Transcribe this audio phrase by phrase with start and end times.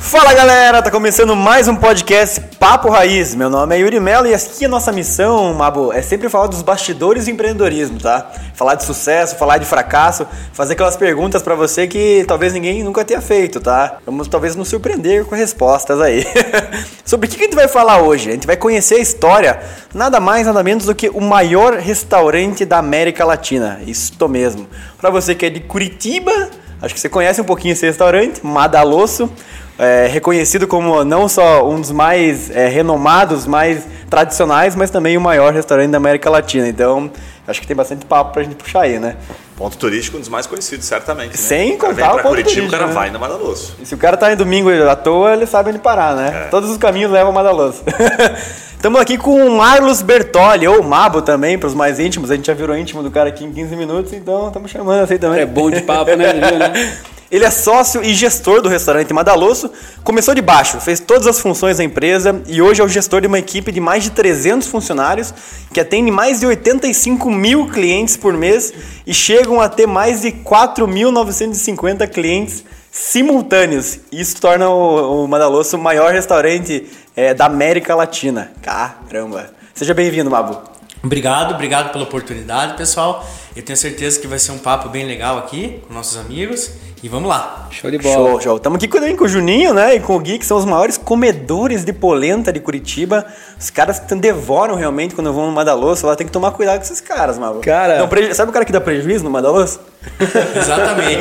[0.00, 3.34] Fala galera, tá começando mais um podcast Papo Raiz.
[3.34, 6.62] Meu nome é Yuri Mello e aqui a nossa missão, Mabo, é sempre falar dos
[6.62, 8.30] bastidores do empreendedorismo, tá?
[8.54, 13.04] Falar de sucesso, falar de fracasso, fazer aquelas perguntas para você que talvez ninguém nunca
[13.04, 13.98] tenha feito, tá?
[14.06, 16.24] Vamos talvez nos surpreender com respostas aí.
[17.04, 18.30] Sobre o que a gente vai falar hoje?
[18.30, 19.60] A gente vai conhecer a história,
[19.92, 23.80] nada mais nada menos do que o maior restaurante da América Latina.
[23.86, 24.66] Isso mesmo.
[24.98, 26.48] Para você que é de Curitiba,
[26.80, 29.30] acho que você conhece um pouquinho esse restaurante, Madalosso
[29.78, 35.20] é, reconhecido como não só um dos mais é, renomados, mais tradicionais, mas também o
[35.20, 36.68] maior restaurante da América Latina.
[36.68, 37.10] Então,
[37.46, 39.16] acho que tem bastante papo pra gente puxar aí, né?
[39.56, 41.30] Ponto turístico um dos mais conhecidos, certamente.
[41.30, 41.36] Né?
[41.36, 42.66] Sem contar o, ponto Curitiba, turístico.
[42.66, 42.92] O cara né?
[42.92, 43.74] vai no Madaloso.
[43.80, 46.44] E se o cara tá em domingo à toa, ele sabe onde parar, né?
[46.46, 46.48] É.
[46.48, 47.82] Todos os caminhos levam a Madaloso.
[48.78, 52.30] Estamos aqui com o Marlos Bertoli, ou Mabo também, para os mais íntimos.
[52.30, 55.18] A gente já virou íntimo do cara aqui em 15 minutos, então estamos chamando assim
[55.18, 55.40] também.
[55.40, 56.32] É bom de papo, né?
[56.32, 56.96] né?
[57.28, 59.68] Ele é sócio e gestor do restaurante Madaloso.
[60.04, 63.26] Começou de baixo, fez todas as funções da empresa e hoje é o gestor de
[63.26, 65.34] uma equipe de mais de 300 funcionários
[65.74, 68.72] que atende mais de 85 mil clientes por mês
[69.04, 72.64] e chegam a ter mais de 4.950 clientes
[72.98, 74.00] simultâneos.
[74.10, 78.50] Isso torna o, o Madaloso o maior restaurante é, da América Latina.
[78.60, 79.50] Caramba!
[79.72, 80.58] Seja bem-vindo, Mabu.
[81.02, 83.24] Obrigado, obrigado pela oportunidade, pessoal.
[83.54, 86.72] Eu tenho certeza que vai ser um papo bem legal aqui com nossos amigos.
[87.00, 87.68] E vamos lá.
[87.70, 88.30] Show de bola.
[88.30, 88.56] Show, show.
[88.56, 89.94] Estamos aqui com, com o Juninho, né?
[89.94, 93.24] E com o Gui, que são os maiores comedores de polenta de Curitiba.
[93.58, 96.04] Os caras que devoram realmente quando vão no Madaloso.
[96.04, 97.60] Lá tem que tomar cuidado com esses caras, mano.
[97.60, 97.98] Cara.
[97.98, 99.78] Não, sabe o cara que dá prejuízo no Madaloso?
[100.56, 101.20] Exatamente.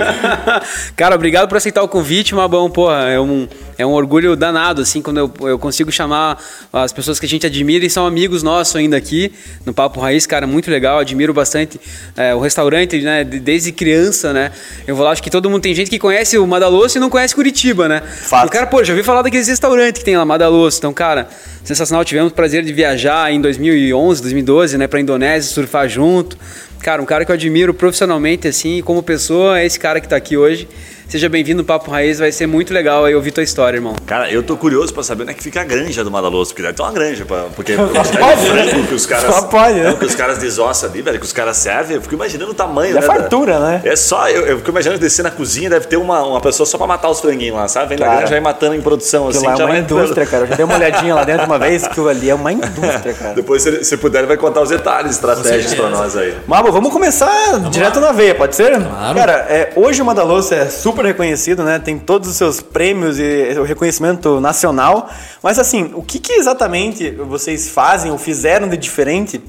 [0.96, 2.70] cara, obrigado por aceitar o convite, Mabão.
[2.70, 3.48] Porra, é um,
[3.78, 7.46] é um orgulho danado, assim, quando eu, eu consigo chamar as pessoas que a gente
[7.46, 9.32] admira e são amigos nossos ainda aqui
[9.66, 11.00] no Papo Raiz, cara, muito legal.
[11.00, 11.80] Admiro bastante
[12.16, 13.24] é, o restaurante, né?
[13.24, 14.52] Desde criança, né?
[14.86, 17.10] Eu vou lá, acho que todo mundo tem gente que conhece o Madaloso e não
[17.10, 18.02] conhece Curitiba, né?
[18.02, 18.48] Fato.
[18.48, 20.78] O cara, pô, já ouvi falar daqueles restaurantes que tem lá, Madaloso.
[20.78, 21.28] Então, cara,
[21.64, 22.04] sensacional.
[22.06, 26.38] Tivemos o prazer de viajar em 2011, 2012, né, pra Indonésia, surfar junto.
[26.82, 30.16] Cara, um cara que eu admiro profissionalmente, assim, como pessoa, é esse cara que tá
[30.16, 30.68] aqui hoje.
[31.10, 33.96] Seja bem-vindo no Papo Raiz, vai ser muito legal aí ouvir tua história, irmão.
[34.06, 36.62] Cara, eu tô curioso pra saber onde é que fica a granja do Madaloso, porque
[36.62, 39.34] deve ter uma granja, pra, porque é frango que os caras.
[39.34, 39.96] Só pode, né?
[39.98, 42.92] que os caras desossam ali, velho, que os caras servem, eu fico imaginando o tamanho,
[42.92, 43.00] e né?
[43.00, 43.82] É fartura, né?
[43.86, 46.78] É só, eu, eu fico imaginando descer na cozinha, deve ter uma, uma pessoa só
[46.78, 47.88] pra matar os franguinhos lá, sabe?
[47.88, 49.46] Vem da granja e matando em produção, assim.
[49.46, 50.44] Lá é já uma indústria, cara.
[50.44, 53.34] Eu já dei uma olhadinha lá dentro uma vez, que ali é uma indústria, cara.
[53.34, 56.36] Depois, se, se puder, ele vai contar os detalhes estratégicos pra nós aí.
[56.46, 58.08] Mabo, vamos começar vamos direto lá.
[58.08, 58.78] na veia, pode ser?
[58.78, 59.18] Claro.
[59.18, 61.80] Cara, é, hoje o Madaloso é super reconhecido, né?
[61.80, 65.10] Tem todos os seus prêmios e o reconhecimento nacional.
[65.42, 69.42] Mas assim, o que, que exatamente vocês fazem ou fizeram de diferente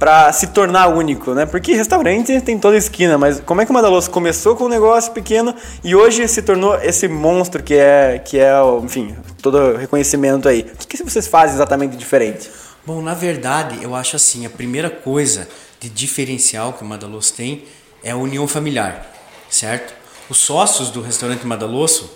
[0.00, 1.44] para se tornar único, né?
[1.44, 5.12] Porque restaurante tem toda esquina, mas como é que o Madaloso começou com um negócio
[5.12, 10.60] pequeno e hoje se tornou esse monstro que é, que é, enfim, todo reconhecimento aí?
[10.60, 12.50] O que, que vocês fazem exatamente de diferente?
[12.86, 15.46] Bom, na verdade, eu acho assim, a primeira coisa
[15.78, 17.64] de diferencial que o Madaloso tem
[18.02, 19.06] é a união familiar,
[19.50, 19.99] certo?
[20.30, 22.08] Os sócios do restaurante Madaloso,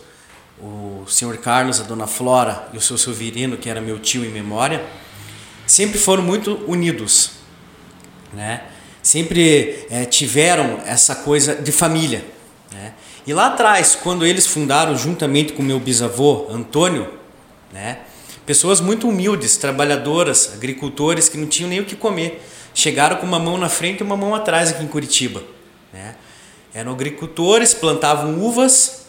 [0.62, 4.28] o senhor Carlos, a dona Flora e o seu Silvirino, que era meu tio em
[4.28, 4.86] memória,
[5.66, 7.32] sempre foram muito unidos,
[8.32, 8.62] né?
[9.02, 12.24] Sempre é, tiveram essa coisa de família,
[12.72, 12.94] né?
[13.26, 17.12] E lá atrás, quando eles fundaram juntamente com meu bisavô Antônio,
[17.72, 17.98] né?
[18.46, 23.40] Pessoas muito humildes, trabalhadoras, agricultores que não tinham nem o que comer, chegaram com uma
[23.40, 25.53] mão na frente e uma mão atrás aqui em Curitiba?
[26.74, 29.06] Eram agricultores, plantavam uvas.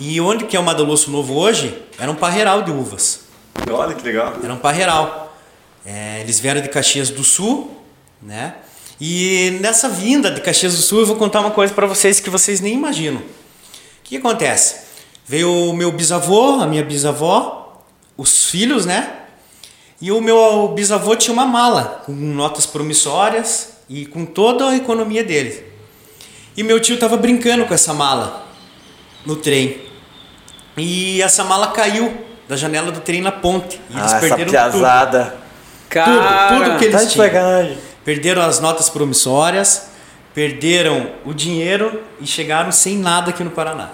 [0.00, 1.76] E onde que é o Madalosso Novo hoje?
[1.98, 3.26] Era um parreiral de uvas.
[3.70, 4.34] Olha que legal.
[4.42, 5.36] Era um parreiral.
[5.84, 7.76] É, eles vieram de Caxias do Sul,
[8.22, 8.54] né?
[8.98, 12.30] E nessa vinda de Caxias do Sul eu vou contar uma coisa para vocês que
[12.30, 13.20] vocês nem imaginam.
[13.20, 13.24] O
[14.04, 14.86] que acontece?
[15.26, 17.84] Veio o meu bisavô, a minha bisavó,
[18.16, 19.16] os filhos, né?
[20.00, 25.22] E o meu bisavô tinha uma mala com notas promissórias e com toda a economia
[25.22, 25.68] dele.
[26.58, 28.42] E meu tio estava brincando com essa mala
[29.24, 29.80] no trem.
[30.76, 32.12] E essa mala caiu
[32.48, 33.80] da janela do trem na ponte.
[33.88, 35.36] E eles ah, perderam essa piazada.
[35.88, 36.04] tudo.
[36.04, 37.76] Tudo, tudo que eles tá tinham.
[38.04, 39.90] Perderam as notas promissórias,
[40.34, 43.90] perderam o dinheiro e chegaram sem nada aqui no Paraná.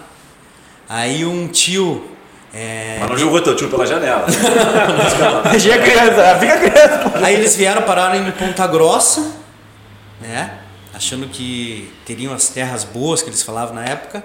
[0.88, 2.12] Aí um tio
[2.54, 2.96] é...
[2.98, 4.24] Mas não jogou teu tio pela janela.
[5.60, 7.12] Fica criança, fica criança.
[7.22, 9.32] Aí eles vieram parar em Ponta Grossa,
[10.18, 10.63] né?
[10.94, 14.24] Achando que teriam as terras boas que eles falavam na época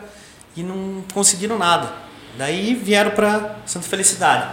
[0.56, 1.92] e não conseguiram nada.
[2.38, 4.48] Daí vieram para Santa Felicidade.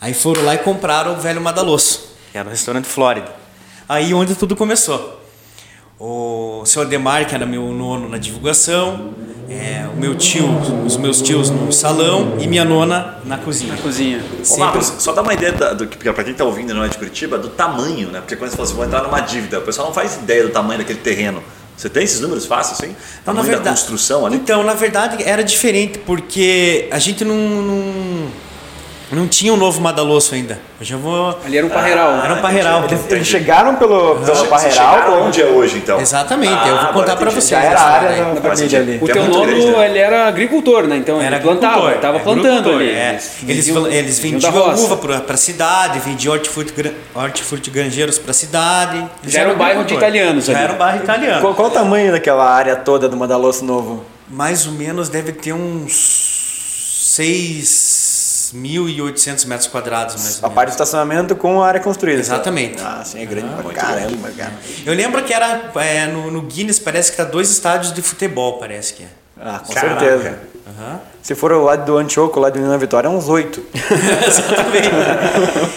[0.00, 3.32] Aí foram lá e compraram o velho Madalosso, que era o restaurante Flórida.
[3.88, 5.22] Aí onde tudo começou.
[5.98, 9.14] O seu Ademar, que era meu nono na divulgação,
[9.48, 10.46] é, o meu tio,
[10.84, 13.74] os meus tios no salão e minha nona na cozinha.
[13.78, 14.22] Cozinha.
[14.50, 16.88] Ô, Marcos, só dá uma ideia da- do que para quem tá ouvindo não é
[16.88, 18.20] de Curitiba, do tamanho, né?
[18.20, 20.50] Porque quando você fala assim, vou entrar numa dívida, o pessoal não faz ideia do
[20.50, 21.42] tamanho daquele terreno.
[21.76, 22.94] Você tem esses números fáceis, assim?
[23.22, 24.36] Então, na tamanho da verdade, construção ali?
[24.36, 28.26] Então, na verdade, era diferente, porque a gente não, não,
[29.12, 30.58] não tinha um novo Madalosso ainda.
[30.80, 31.38] Eu já vou.
[31.44, 32.16] Ali era um parreiral.
[32.24, 32.84] Era um parreiral.
[32.84, 35.12] Eles, eles chegaram pelo, pelo Vocês Parreiral.
[35.12, 36.00] ou- onde é hoje, então?
[36.00, 37.34] Exatamente, eu vou contar pra entendi.
[37.34, 37.48] vocês.
[37.48, 38.98] Já era a área da família ali.
[39.00, 39.86] O é teu nono, grande, né?
[39.90, 40.96] ele era agricultor, né?
[40.96, 42.90] Então Era ele plantava, agricultor, tava é, plantando ali.
[42.90, 43.10] é.
[43.10, 48.34] Eles, vendiam- eles vinham da vendiam uva para a cidade, vendiam hortifruti- hortifrutigranjeiros para a
[48.34, 48.96] cidade.
[49.22, 50.64] Eles Já era eram um bairro de italianos Já ali.
[50.64, 51.40] era um bairro italiano.
[51.40, 54.04] Qual, qual o tamanho daquela área toda do Madalosso Novo?
[54.28, 57.14] Mais ou menos deve ter uns
[58.54, 62.20] 6.800 metros quadrados, mais ou A parte do estacionamento com a área construída.
[62.20, 62.80] Exatamente.
[62.82, 64.52] Ah, sim, é grande pra caramba, cara.
[64.84, 68.58] Eu lembro que era é, no, no Guinness, parece que tá dois estádios de futebol,
[68.58, 69.08] parece que é.
[69.40, 70.00] Ah, com Caraca.
[70.00, 70.38] certeza.
[70.66, 71.00] Aham.
[71.22, 73.62] Se for o lado do Antioco, lá de União Vitória, é uns oito.
[74.26, 74.90] Exatamente.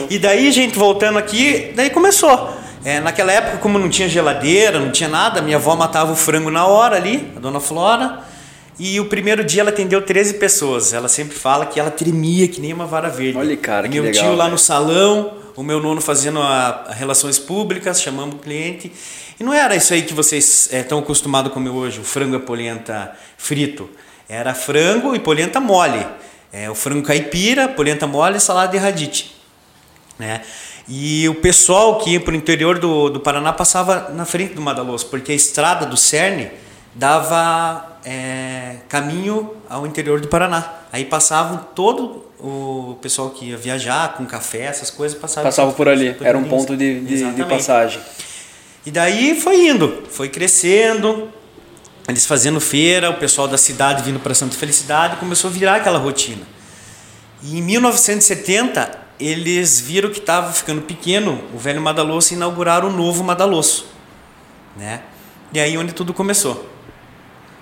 [0.09, 2.53] E daí, gente, voltando aqui, daí começou.
[2.85, 6.49] É, naquela época, como não tinha geladeira, não tinha nada, minha avó matava o frango
[6.49, 8.19] na hora ali, a dona Flora.
[8.79, 10.93] E o primeiro dia ela atendeu 13 pessoas.
[10.93, 13.37] Ela sempre fala que ela tremia que nem uma vara verde.
[13.37, 14.53] Olha, cara, E que meu legal, tio lá velho.
[14.53, 18.89] no salão, o meu nono fazendo a, a relações públicas, chamando o cliente.
[19.37, 22.39] E não era isso aí que vocês estão acostumados a comer hoje, o frango e
[22.39, 23.89] polenta frito.
[24.29, 26.05] Era frango e polenta mole.
[26.51, 29.35] É, o frango caipira, polenta mole e salada de radite.
[30.17, 30.41] Né?
[30.87, 34.61] E o pessoal que ia para o interior do, do Paraná passava na frente do
[34.61, 36.49] Madaloso, porque a estrada do Cerne
[36.95, 40.73] dava é, caminho ao interior do Paraná.
[40.91, 45.87] Aí passavam todo o pessoal que ia viajar com café, essas coisas, passava, Passava por
[45.89, 46.15] ali.
[46.21, 48.01] Era um ponto de, de- de passagem.
[48.85, 51.29] E daí foi indo, foi crescendo,
[52.07, 55.99] eles fazendo feira, o pessoal da cidade vindo para Santa Felicidade, começou a virar aquela
[55.99, 56.41] rotina.
[57.43, 58.89] E em 1970,
[59.19, 63.85] eles viram que estava ficando pequeno o velho Madalosso e inauguraram o novo Madalosso.
[64.77, 65.01] Né?
[65.53, 66.68] E aí onde tudo começou.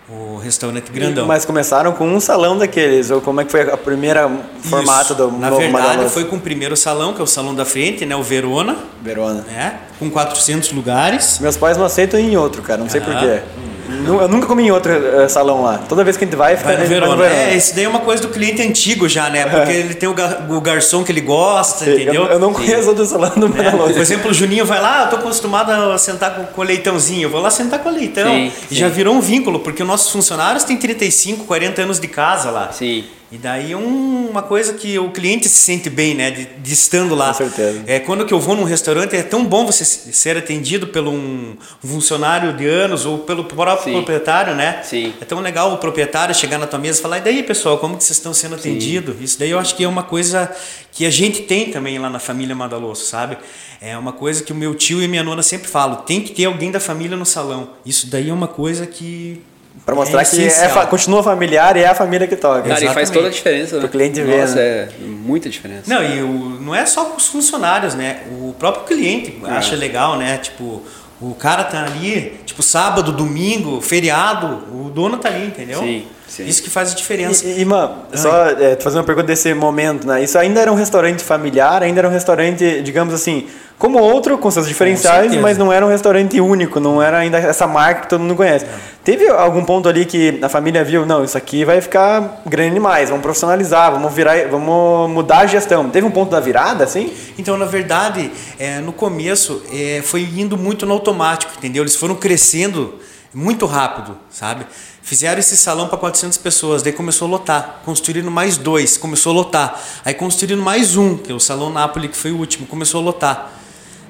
[0.10, 1.26] O restaurante grandão.
[1.28, 4.30] Mas começaram com um salão daqueles, ou como é que foi a primeira
[4.62, 5.16] formato Isso.
[5.16, 8.06] do Na novo verdade, foi com o primeiro salão, que é o salão da frente,
[8.06, 8.16] né?
[8.16, 9.42] o Verona, Verona.
[9.42, 9.80] né?
[10.00, 11.40] com 400 lugares.
[11.40, 13.12] Meus pais não aceitam ir em outro, cara, não sei Aham.
[13.12, 13.26] porquê.
[13.58, 15.80] Nu- Eu nunca comi em outro eh, salão lá.
[15.88, 17.26] Toda vez que a gente vai, fica Vai no vai Verona.
[17.26, 19.46] É, isso daí é uma coisa do cliente antigo já, né?
[19.46, 22.26] Porque ele tem o, gar- o garçom que ele gosta, Sim, entendeu?
[22.26, 23.50] Eu, eu não conheço outro salão do É.
[23.50, 23.94] Madalosso.
[23.94, 27.30] Por exemplo, o Juninho vai lá, eu tô acostumado a sentar com, com leitãozinho, eu
[27.30, 28.30] vou lá sentar com leitão.
[28.32, 28.76] Sim, e sim.
[28.76, 32.70] já virou um vínculo, porque os nossos funcionários têm 35, 40 anos de casa lá.
[32.72, 33.04] Sim.
[33.30, 36.32] E daí é um- uma coisa que o cliente se sente bem, né?
[36.32, 37.28] De, de estando lá.
[37.30, 37.84] Com certeza.
[37.86, 41.58] É, quando que eu vou num restaurante, é tão bom você ser atendido pelo um
[41.84, 43.94] funcionário de anos ou pelo próprio Sim.
[43.94, 44.82] proprietário, né?
[44.84, 45.14] Sim.
[45.20, 47.98] É tão legal o proprietário chegar na tua mesa e falar, e daí, pessoal, como
[47.98, 49.16] que vocês estão sendo atendidos?
[49.20, 50.50] Isso daí eu acho que é uma coisa
[50.92, 53.38] que a gente tem também lá na família Madalosso, sabe?
[53.82, 56.46] É uma coisa que o meu tio e minha nona sempre falam, tem que ter
[56.46, 57.72] alguém da família no salão.
[57.86, 59.42] Isso daí é uma coisa que...
[59.86, 62.64] Pra mostrar é que é, continua familiar e é a família que toca.
[62.68, 63.82] Cara, e faz toda a diferença, né?
[63.82, 64.62] Pro cliente ver, Nossa, né?
[64.62, 65.84] é muita diferença.
[65.88, 66.28] Não, e o,
[66.62, 68.22] não é só com os funcionários, né?
[68.32, 69.52] O próprio cliente É.
[69.52, 70.38] acha legal, né?
[70.38, 70.84] Tipo,
[71.20, 75.80] o cara tá ali, tipo, sábado, domingo, feriado, o dono tá ali, entendeu?
[75.80, 76.46] Sim, sim.
[76.46, 77.46] Isso que faz a diferença.
[77.46, 80.24] E, e mano, só é, te fazer uma pergunta desse momento, né?
[80.24, 84.50] Isso ainda era um restaurante familiar, ainda era um restaurante, digamos assim, como outro, com
[84.50, 85.42] seus diferenciais, certeza.
[85.42, 88.66] mas não era um restaurante único, não era ainda essa marca que todo mundo conhece.
[89.04, 93.10] Teve algum ponto ali que a família viu, não, isso aqui vai ficar grande demais,
[93.10, 95.90] vamos profissionalizar, vamos virar, vamos mudar a gestão.
[95.92, 97.14] Teve um ponto da virada, assim?
[97.38, 101.84] Então, na verdade, é, no começo é, foi indo muito no automático, entendeu?
[101.84, 102.96] Eles foram crescendo
[103.32, 104.66] muito rápido, sabe?
[105.04, 107.82] Fizeram esse salão para 400 pessoas, daí começou a lotar.
[107.86, 109.82] Construíram mais dois, começou a lotar.
[110.04, 113.04] Aí construíram mais um, que é o Salão Nápoles, que foi o último, começou a
[113.04, 113.54] lotar.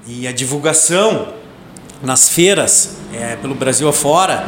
[0.08, 1.34] E a divulgação
[2.02, 4.48] nas feiras, é, pelo Brasil afora,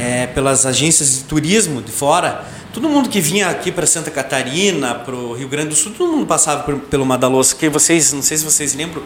[0.00, 4.94] é, pelas agências de turismo de fora, todo mundo que vinha aqui para Santa Catarina,
[4.94, 8.22] para o Rio Grande do Sul, todo mundo passava por, pelo Madaloso, que vocês, não
[8.22, 9.02] sei se vocês lembram,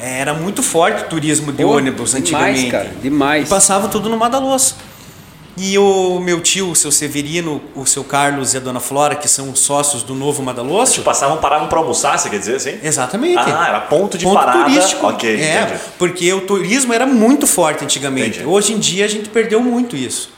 [0.00, 2.64] é, era muito forte o turismo de Pô, ônibus antigamente.
[2.66, 3.46] Demais, cara, demais.
[3.46, 4.76] E passava tudo no Madaloso.
[5.60, 9.26] E o meu tio, o seu Severino, o seu Carlos e a dona Flora, que
[9.26, 10.92] são sócios do novo Madaloso.
[10.92, 12.78] Tipo, passavam, paravam pra almoçar, você quer dizer assim?
[12.80, 13.38] Exatamente.
[13.38, 14.64] Ah, era ponto de Ponto parada.
[14.64, 15.06] turístico.
[15.08, 15.80] Ok, é, entendi.
[15.98, 18.38] porque o turismo era muito forte antigamente.
[18.38, 18.46] Entendi.
[18.46, 20.30] Hoje em dia a gente perdeu muito isso.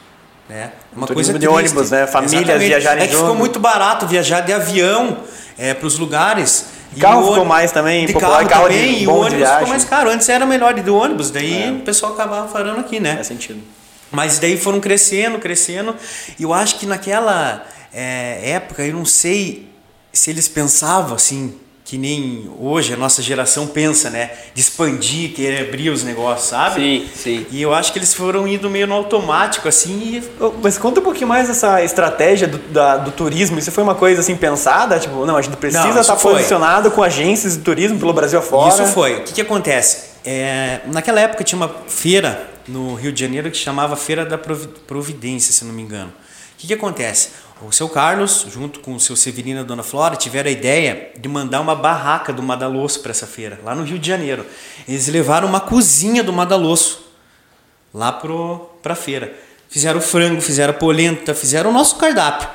[0.49, 0.71] Né?
[0.97, 1.55] Uma Turismo coisa de triste.
[1.75, 2.07] ônibus, né?
[2.07, 2.69] Famílias Exatamente.
[2.69, 5.19] viajarem É que ficou muito barato viajar de avião
[5.59, 6.67] é, para os lugares.
[6.97, 9.49] E Carro ficou mais também, de popular, carro, carro de também, e o de ônibus
[9.51, 10.11] ficou mais caro.
[10.11, 11.71] Antes era melhor ir do ônibus, daí É.
[11.71, 13.15] o pessoal acabava parando aqui, né?
[13.17, 13.61] Faz sentido.
[14.11, 15.95] Mas daí foram crescendo, crescendo.
[16.39, 19.69] E eu acho que naquela é, época, eu não sei
[20.13, 24.31] se eles pensavam assim, que nem hoje a nossa geração pensa, né?
[24.55, 26.81] De expandir, querer abrir os negócios, sabe?
[26.81, 27.47] Sim, sim.
[27.51, 30.23] E eu acho que eles foram indo meio no automático, assim, e
[30.63, 33.59] Mas conta um pouquinho mais dessa estratégia do, da- do turismo.
[33.59, 34.99] Isso foi uma coisa assim pensada?
[35.01, 36.35] Tipo, não, a gente precisa Não, estar foi.
[36.35, 38.73] posicionado com agências de turismo pelo Brasil afora.
[38.73, 39.17] Isso foi.
[39.17, 40.11] O que, que acontece?
[40.25, 44.69] É, naquela época tinha uma feira no Rio de Janeiro que chamava Feira da Provi-
[44.87, 46.11] Providência, se não me engano.
[46.11, 47.31] O que, que acontece?
[47.63, 51.11] O seu Carlos, junto com o seu Severino e a Dona Flora, tiveram a ideia
[51.19, 54.47] de mandar uma barraca do Madalosso para essa feira, lá no Rio de Janeiro.
[54.89, 57.07] Eles levaram uma cozinha do Madalosso
[57.93, 59.35] lá para a feira.
[59.69, 62.49] Fizeram frango, fizeram polenta, fizeram o nosso cardápio.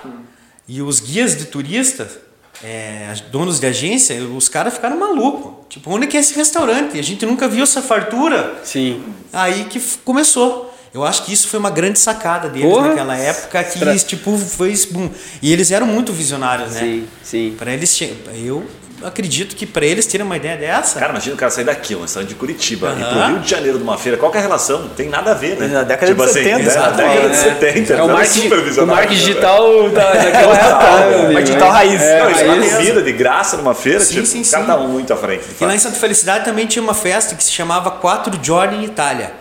[0.68, 2.18] E os guias de turistas,
[2.64, 5.54] é, donos de agência, os caras ficaram malucos.
[5.70, 6.98] Tipo, onde que é esse restaurante?
[6.98, 8.60] A gente nunca viu essa fartura.
[8.64, 9.04] Sim.
[9.34, 10.74] Aí que começou.
[10.96, 12.88] Eu acho que isso foi uma grande sacada deles Porra!
[12.88, 15.10] naquela época que Tra- tipo foi boom.
[15.42, 16.80] E eles eram muito visionários, né?
[16.80, 17.56] Sim, sim.
[17.60, 18.00] Para eles
[18.34, 18.66] eu
[19.04, 22.04] acredito que para eles terem uma ideia dessa, Cara, imagina o cara sair daqui, um
[22.04, 23.28] restaurante de Curitiba, e pro.
[23.28, 24.18] Rio de Janeiro de uma feira.
[24.18, 24.84] Qual que é a relação?
[24.84, 25.68] Não tem nada a ver, né?
[25.68, 27.40] Na década de 70, é, na exato, década de é.
[27.40, 27.94] 70.
[27.94, 30.86] É o era marketing, o marketing né, digital da, daquela época.
[30.88, 31.18] né?
[31.24, 32.02] Marketing digital raiz.
[32.02, 32.72] É, Não, isso é raiz.
[32.72, 34.52] uma vida de graça numa feira, Sim, tipo, sim, o sim.
[34.66, 35.44] tá muito à frente.
[35.60, 35.80] E lá em.
[35.80, 38.34] Santa Felicidade também tinha uma festa que se chamava Quatro
[38.74, 39.34] in Itália,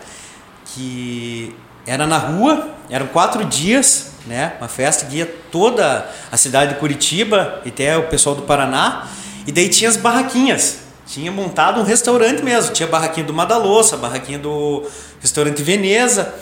[0.75, 1.55] que
[1.87, 4.53] era na rua, eram quatro dias, né?
[4.59, 9.07] Uma festa que ia toda a cidade de Curitiba e até o pessoal do Paraná.
[9.47, 10.79] E daí tinha as barraquinhas.
[11.07, 12.73] Tinha montado um restaurante mesmo.
[12.73, 14.83] Tinha a barraquinha do Madaloça, a barraquinha do
[15.21, 16.33] restaurante Veneza.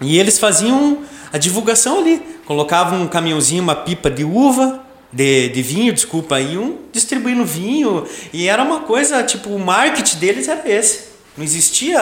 [0.00, 2.40] E eles faziam a divulgação ali.
[2.46, 4.82] Colocavam um caminhãozinho, uma pipa de uva,
[5.12, 8.06] de, de vinho, desculpa, iam distribuindo vinho.
[8.32, 11.09] E era uma coisa, tipo, o marketing deles era esse.
[11.36, 11.98] Não existia.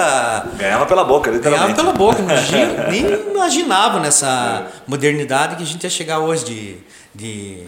[0.57, 1.77] Ganhava pela boca, Ganhava literalmente.
[1.81, 3.05] pela boca, não tinha- nem
[3.35, 6.77] imaginava nessa modernidade que a gente ia chegar hoje de,
[7.15, 7.63] de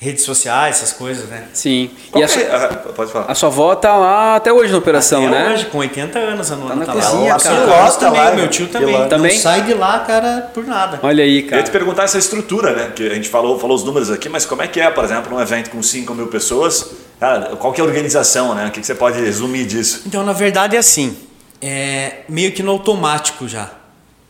[0.00, 1.44] redes sociais, essas coisas, né?
[1.52, 1.90] Sim.
[2.10, 3.24] Qual E a, que su- é- ah, Pode falar.
[3.30, 5.52] a sua avó tá lá até hoje na operação, Até né?
[5.54, 7.36] hoje, com 80 anos, a nona na tá cozinha, lá.
[7.36, 7.54] O cara.
[7.56, 9.08] Carlos Pilota também, lá, o meu tio também.
[9.08, 9.34] Também?
[9.34, 11.00] Não sai de lá, cara, por nada.
[11.02, 11.62] Olha aí, Eu ia cara.
[11.62, 12.92] te perguntar essa estrutura, né?
[12.94, 15.30] Que a gente falou, falou os números aqui, mas como é que é, por exemplo,
[15.34, 16.90] num evento com 5 mil pessoas?
[17.18, 18.66] Cara, qual que é a organização, né?
[18.66, 20.02] O que, que você pode resumir disso?
[20.06, 21.16] Então, na verdade, é assim,
[21.60, 23.72] é meio que no automático já,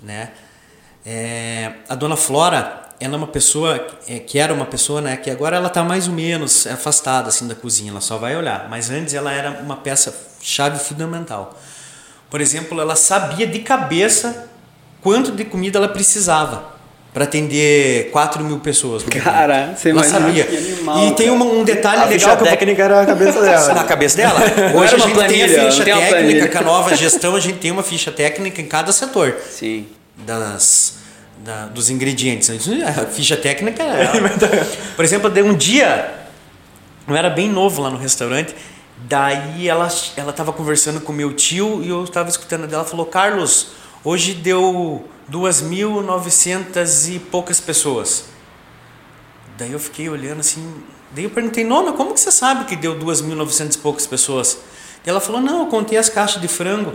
[0.03, 0.31] né?
[1.05, 5.17] É, a dona Flora, ela é uma pessoa, é, que era uma pessoa, né?
[5.19, 8.69] Que agora ela tá mais ou menos afastada, assim, da cozinha, ela só vai olhar.
[8.71, 11.59] Mas antes ela era uma peça chave fundamental.
[12.31, 14.49] Por exemplo, ela sabia de cabeça
[15.03, 16.78] quanto de comida ela precisava
[17.13, 19.03] para atender 4 mil pessoas.
[19.05, 20.45] Cara, você imagina sabia.
[20.45, 23.07] que animal, e tem uma- um detalhe A legal ficha que eu técnica era a
[23.07, 23.75] cabeça dela.
[23.75, 24.39] na cabeça dela.
[24.73, 26.49] Não Hoje era a gente tem planilha, a ficha não tem uma técnica, planilha.
[26.49, 29.87] com a nova gestão a gente tem uma ficha técnica em cada setor Sim.
[30.19, 30.95] das,
[31.39, 32.51] da- dos ingredientes.
[32.51, 34.07] A ficha técnica é.
[34.95, 36.13] Por exemplo, deu um dia,
[37.09, 38.55] eu era bem novo lá no restaurante,
[39.09, 43.69] daí ela ela estava conversando com meu tio e eu estava escutando dela, falou: "Carlos,
[44.09, 48.25] hoje deu 2.900 e poucas pessoas".
[49.57, 50.83] Daí eu fiquei olhando assim.
[51.11, 54.59] Daí eu perguntei, nona, como que você sabe que deu 2.900 e poucas pessoas?
[55.05, 56.93] E ela falou, não, eu contei as caixas de frango.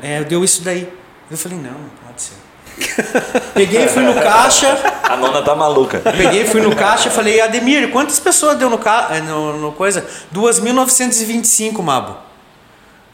[0.00, 0.90] É, deu isso daí.
[1.30, 2.34] Eu falei, não, não pode ser.
[3.52, 4.68] Peguei fui no caixa.
[5.02, 5.98] A nona tá maluca.
[5.98, 9.08] Peguei, fui no caixa e falei, Ademir, quantas pessoas deu no, ca...
[9.10, 10.06] eh, no, no coisa?
[10.34, 12.16] 2.925, Mabo.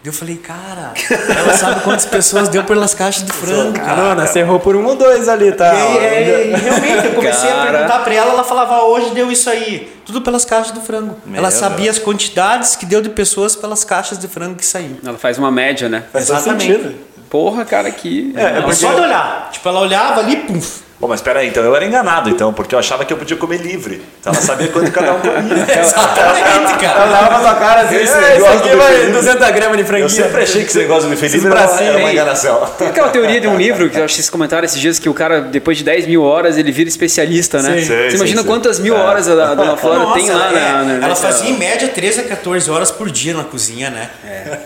[0.05, 0.93] Eu falei, cara,
[1.37, 3.87] ela sabe quantas pessoas deu pelas caixas de frango, cara.
[3.89, 5.75] Carona, você errou por um ou dois ali, tá?
[5.75, 7.71] E, é, realmente, eu comecei a Cara.
[7.73, 9.93] perguntar pra ela, ela falava, "Ah, hoje deu isso aí.
[10.07, 11.17] Tudo pelas caixas de frango.
[11.35, 14.99] ela sabia as quantidades que deu de pessoas pelas caixas de frango que saiu.
[15.05, 16.05] Ela faz uma média, né?
[16.13, 16.63] Faz Exatamente.
[16.73, 16.95] sentido.
[17.29, 18.33] Porra, cara, que.
[18.37, 19.51] É, é porque- Só de olhar.
[19.53, 20.61] Tipo, ela olhava ali, pum.
[21.01, 23.59] Bom, mas peraí, então eu era enganado, então, porque eu achava que eu podia comer
[23.59, 24.03] livre.
[24.21, 25.39] Então ela sabia quanto cada um comia.
[25.81, 27.07] Exatamente, Ela cara.
[27.07, 29.85] olhava pra sua cara assim, Esse "Ah, esse aqui do vai feliz." 200 gramas de
[29.85, 30.07] franguinho.
[30.07, 32.67] Eu sempre achei que esse negócio de feliz era, bracinho era uma enganação.
[32.77, 35.09] Tem aquela teoria de um livro que eu acho que vocês comentaram esses dias que
[35.09, 37.79] o cara, depois de 10 mil horas, ele vira especialista, né?
[37.79, 37.85] Sim.
[37.87, 38.83] Você Sim, imagina sim, quantas sim.
[38.83, 39.01] mil É.
[39.01, 40.53] horas a dona Flora Nossa, tem lá é.
[40.53, 43.89] na, na- Ela nessa- fazia em média 13 a 14 horas por dia na cozinha,
[43.89, 44.11] né?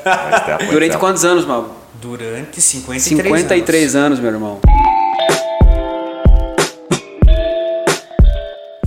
[0.71, 1.77] Durante quantos anos, Mal?
[2.01, 3.05] Durante 53,
[3.43, 4.07] 53 anos.
[4.07, 4.61] anos, meu irmão.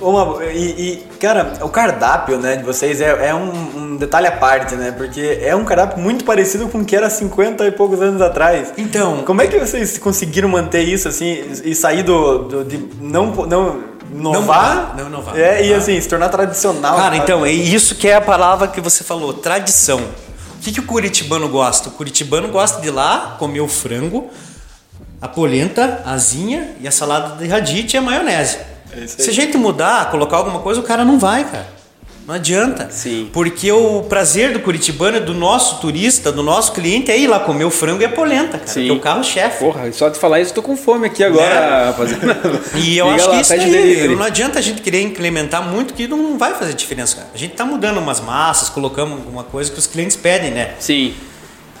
[0.00, 4.32] Uma, e, e, cara, o cardápio né, de vocês é, é um, um detalhe à
[4.32, 4.92] parte, né?
[4.96, 8.72] Porque é um cardápio muito parecido com o que era 50 e poucos anos atrás.
[8.78, 13.26] Então, Como é que vocês conseguiram manter isso assim e sair do, do- de não
[13.26, 15.36] não inovar, mudar, não inovar.
[15.38, 15.78] É, e Ah.
[15.78, 16.96] assim, se tornar tradicional.
[16.96, 19.98] Cara, então, é isso que é a palavra que você falou, tradição.
[19.98, 21.88] O que, que o curitibano gosta?
[21.88, 24.28] O curitibano gosta de ir lá comer o frango,
[25.20, 28.56] a polenta, a asinha e a salada de radite e a maionese.
[28.92, 29.06] É.
[29.06, 31.78] Se a gente mudar, colocar alguma coisa, o cara não vai, cara.
[32.26, 32.88] Não adianta.
[32.90, 33.30] Sim.
[33.32, 37.64] Porque o prazer do curitibano, do nosso turista, do nosso cliente, é ir lá comer
[37.64, 38.66] o frango e a polenta, cara.
[38.70, 38.84] Sim.
[38.84, 39.64] Que é o carro-chefe.
[39.64, 41.84] Porra, só de falar isso, eu tô com fome aqui agora, É.
[41.86, 42.60] rapaziada.
[42.76, 44.14] E eu Liga acho lá, que isso aí, delivery.
[44.16, 47.16] não adianta a gente querer implementar muito que não vai fazer diferença.
[47.16, 47.28] cara.
[47.34, 50.72] A gente tá mudando umas massas, colocamos alguma coisa que os clientes pedem, né?
[50.78, 51.14] Sim.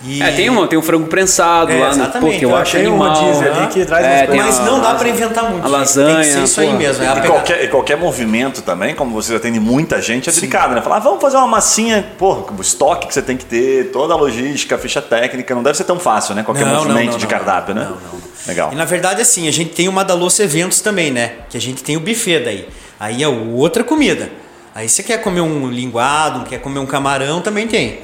[0.04, 2.38] E- É, tem um, tem um frango prensado É, lá no pô, exatamente.
[2.38, 3.14] que eu Eu acho um animal.
[3.14, 4.36] rodízio ali que traz É, umas.
[4.46, 5.64] Mas a- não dá pra inventar muito.
[5.64, 6.78] a lasanha, Tem que ser isso aí porra.
[6.78, 7.04] mesmo.
[7.04, 10.82] É E qualquer, e qualquer movimento também, como você atende muita gente, é delicado, né?
[10.82, 14.14] Falar, ah, vamos fazer uma massinha, porra, o estoque que você tem que ter, toda
[14.14, 16.44] a logística, a ficha técnica, não deve ser tão fácil, né?
[16.44, 17.88] Qualquer Não, movimento não, de não, cardápio, não, né?
[17.88, 18.28] não, não.
[18.46, 18.72] Legal.
[18.72, 21.32] E na verdade, assim, a gente tem o Madaloso Eventos também, né?
[21.50, 22.68] Que a gente tem o buffet daí.
[23.00, 24.30] Aí é outra comida.
[24.74, 27.98] Aí você quer comer um linguado, quer comer um camarão, também tem.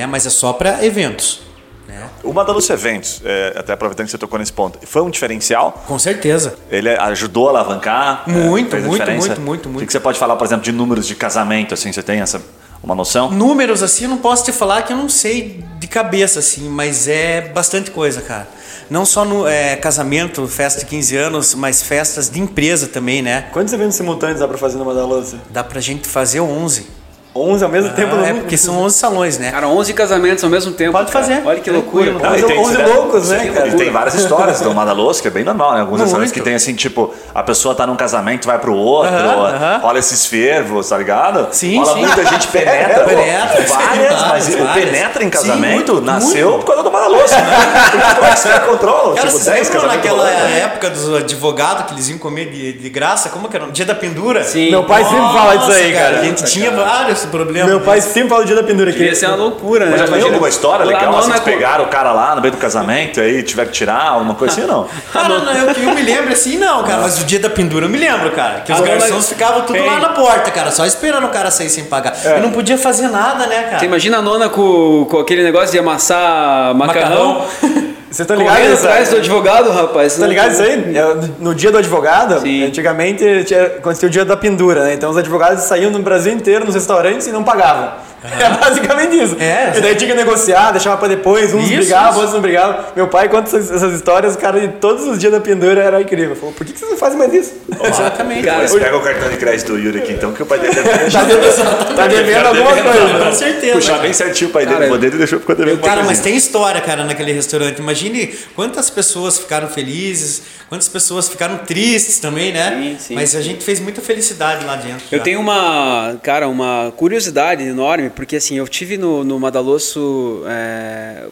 [0.00, 0.06] Né?
[0.06, 1.40] Mas é só pra eventos.
[1.86, 2.08] Né?
[2.22, 5.84] O Madalúcio Eventos, é, até aproveitando que você tocou nesse ponto, foi um diferencial?
[5.86, 6.56] Com certeza.
[6.70, 8.24] Ele ajudou a alavancar?
[8.26, 9.28] é, Muito, a muito, diferença?
[9.28, 9.92] muito, muito, O que muito.
[9.92, 12.40] você pode falar, por exemplo, de números de casamento, assim, você tem essa,
[12.82, 13.30] uma noção?
[13.30, 17.06] Números assim, eu não posso te falar que eu não sei de cabeça, assim, mas
[17.06, 18.48] é bastante coisa, cara.
[18.90, 23.46] Não só no é, casamento, festa de 15 anos, mas festas de empresa também, né?
[23.52, 25.38] Quantos eventos simultâneos dá pra fazer numa da louça?
[25.50, 27.03] Dá pra gente fazer 11.
[27.36, 28.14] 11 ao mesmo tempo?
[28.16, 29.50] Ah, é não- porque são 11 salões, né?
[29.50, 30.92] Cara, 11 casamentos ao mesmo tempo.
[30.92, 31.24] Pode cara.
[31.24, 31.42] fazer.
[31.44, 32.12] Olha que loucura.
[32.12, 33.68] Não, e tem- 11 loucos, né, Sim, cara?
[33.68, 35.80] E tem várias histórias do Madaloso, que é bem normal, né?
[35.80, 39.48] Alguns restaurantes que tem assim, tipo, a pessoa tá num casamento, vai pro outro, Aham,
[39.54, 39.80] aham.
[39.82, 41.48] olha esses fervos, tá ligado?
[41.50, 41.96] Sim, sim.
[42.00, 46.60] muita gente penetra, Penetra, várias, sim, mas várias, penetra em Sim, casamento muito, nasceu muito.
[46.64, 47.44] por causa do Madaloso, né?
[48.14, 49.14] Como é que os caras controlam?
[49.16, 52.72] Cara, tipo, você 10 lembra casamentos naquela época dos advogados que eles iam comer de,
[52.74, 53.28] de graça?
[53.30, 53.66] Como que era?
[53.70, 54.44] Dia da pendura?
[54.44, 54.70] Sim.
[54.70, 56.20] Meu pai sempre fala disso aí, cara.
[56.20, 57.68] A gente tinha vários problemas.
[57.68, 58.98] Meu pai sempre fala o dia da pendura aqui.
[58.98, 59.90] Devia ser uma loucura, né?
[59.92, 62.34] Mas já Imagina- alguma história Lá legal, a assim, nona de pegar o cara lá
[62.34, 64.88] no meio do casamento e aí tiver que tirar, alguma coisa assim ou não?
[65.14, 67.02] Ah, não, não, eu, eu me lembro assim, não, cara.
[67.02, 68.60] Mas o dia da pendura eu me lembro, cara.
[68.60, 70.70] Que os garçons ficavam tudo lá na porta, cara.
[70.70, 72.14] Só esperando o cara sair sem pagar.
[72.24, 73.78] Eu não podia fazer nada, né, cara?
[73.78, 77.46] Você imagina a nona com, com aquele negócio de amassar macarrão?
[78.14, 78.60] Vocês estão ligados?
[78.60, 80.16] Correndo atrás do advogado, rapaz.
[80.16, 80.96] Tá ligado isso aí?
[80.96, 81.02] É,
[81.40, 82.62] No dia do advogado, Sim.
[82.64, 84.94] antigamente tinha, acontecia o dia da pendura, né?
[84.94, 87.90] Então os advogados saíam no Brasil inteiro nos restaurantes e não pagavam.
[88.44, 89.36] É basicamente isso.
[89.38, 89.74] É.
[89.76, 92.18] E daí tinha que negociar, deixava pra depois, uns Isso, brigavam, isso.
[92.18, 92.84] outros não brigavam.
[92.96, 96.00] Meu pai conta essas, essas histórias, o cara, de todos os dias da pendura era
[96.00, 96.34] incrível.
[96.34, 97.54] Falou, por que, que vocês não fazem mais isso?
[97.82, 98.44] Exatamente.
[98.44, 100.74] Cara, Mas pega o cartão de crédito do Yuri aqui, então, que o pai dele
[100.74, 103.24] deve Tá devendo, tá devendo alguma coisa.
[103.24, 103.72] Com certeza.
[103.74, 106.20] puxar bem certinho o pai dele, Cara, o pai dele deixou ficou devendo Cara, mas
[106.20, 107.78] tem história, cara, naquele restaurante.
[107.78, 112.70] Imagine quantas pessoas ficaram felizes, quantas pessoas ficaram tristes também, né?
[112.70, 113.14] Sim, sim.
[113.14, 115.04] Mas a gente fez muita felicidade lá dentro.
[115.12, 115.24] Eu já.
[115.24, 121.26] tenho uma, cara, uma curiosidade enorme, porque assim, eu tive no, no Madalosso é,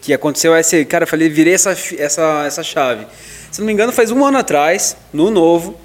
[0.00, 3.06] que aconteceu esse, cara, falei, virei essa, essa, essa chave.
[3.50, 5.78] Se não me engano, faz um ano atrás, no novo,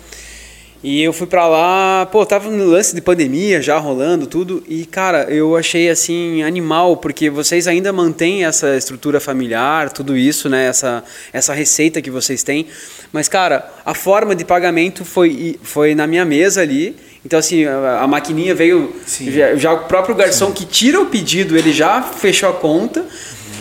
[0.83, 4.63] E eu fui pra lá, pô, tava no lance de pandemia já rolando tudo.
[4.67, 10.47] E, cara, eu achei assim animal, porque vocês ainda mantêm essa estrutura familiar, tudo isso,
[10.47, 10.67] né?
[10.67, 12.67] Essa, essa receita que vocês têm.
[13.11, 16.95] Mas, cara, a forma de pagamento foi, foi na minha mesa ali.
[17.27, 18.95] Então, assim, a, a maquininha veio.
[19.19, 20.53] Já, já, o próprio garçom Sim.
[20.53, 23.01] que tira o pedido, ele já fechou a conta.
[23.01, 23.07] Uhum.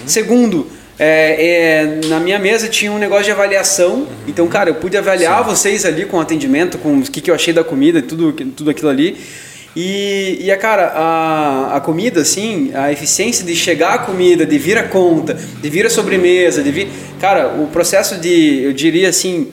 [0.07, 3.95] Segundo, é, é, na minha mesa tinha um negócio de avaliação.
[3.95, 4.07] Uhum.
[4.29, 5.51] Então, cara, eu pude avaliar Sim.
[5.51, 8.89] vocês ali com atendimento, com o que, que eu achei da comida, tudo, tudo aquilo
[8.89, 9.19] ali.
[9.75, 14.59] E, e a cara, a, a comida, assim, a eficiência de chegar a comida, de
[14.59, 16.89] vir a conta, de vir a sobremesa, de vir.
[17.21, 19.49] Cara, o processo de, eu diria assim,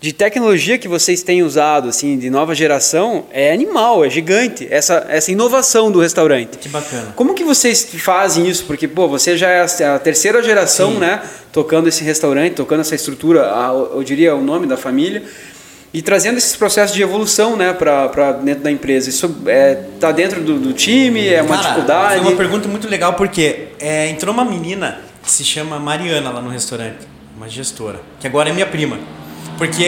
[0.00, 4.66] de tecnologia que vocês têm usado, assim, de nova geração, é animal, é gigante.
[4.70, 6.56] Essa, essa inovação do restaurante.
[6.58, 7.12] Que bacana.
[7.16, 8.64] Como que vocês fazem isso?
[8.64, 10.98] Porque, pô, você já é a terceira geração, Sim.
[10.98, 11.22] né?
[11.52, 13.40] Tocando esse restaurante, tocando essa estrutura,
[13.92, 15.24] eu diria o nome da família.
[15.92, 19.08] E trazendo esses processos de evolução, né, para dentro da empresa.
[19.08, 22.20] Isso é, tá dentro do, do time, é uma Cara, dificuldade?
[22.20, 26.42] Foi uma pergunta muito legal, porque é, entrou uma menina que se chama Mariana lá
[26.42, 26.98] no restaurante,
[27.34, 28.98] uma gestora, que agora é minha prima.
[29.58, 29.84] Porque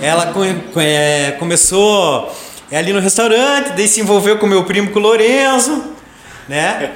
[0.00, 0.32] ela
[0.76, 2.34] é, começou
[2.72, 5.84] ali no restaurante, daí se envolveu com meu primo, com o Lorenzo,
[6.48, 6.92] né?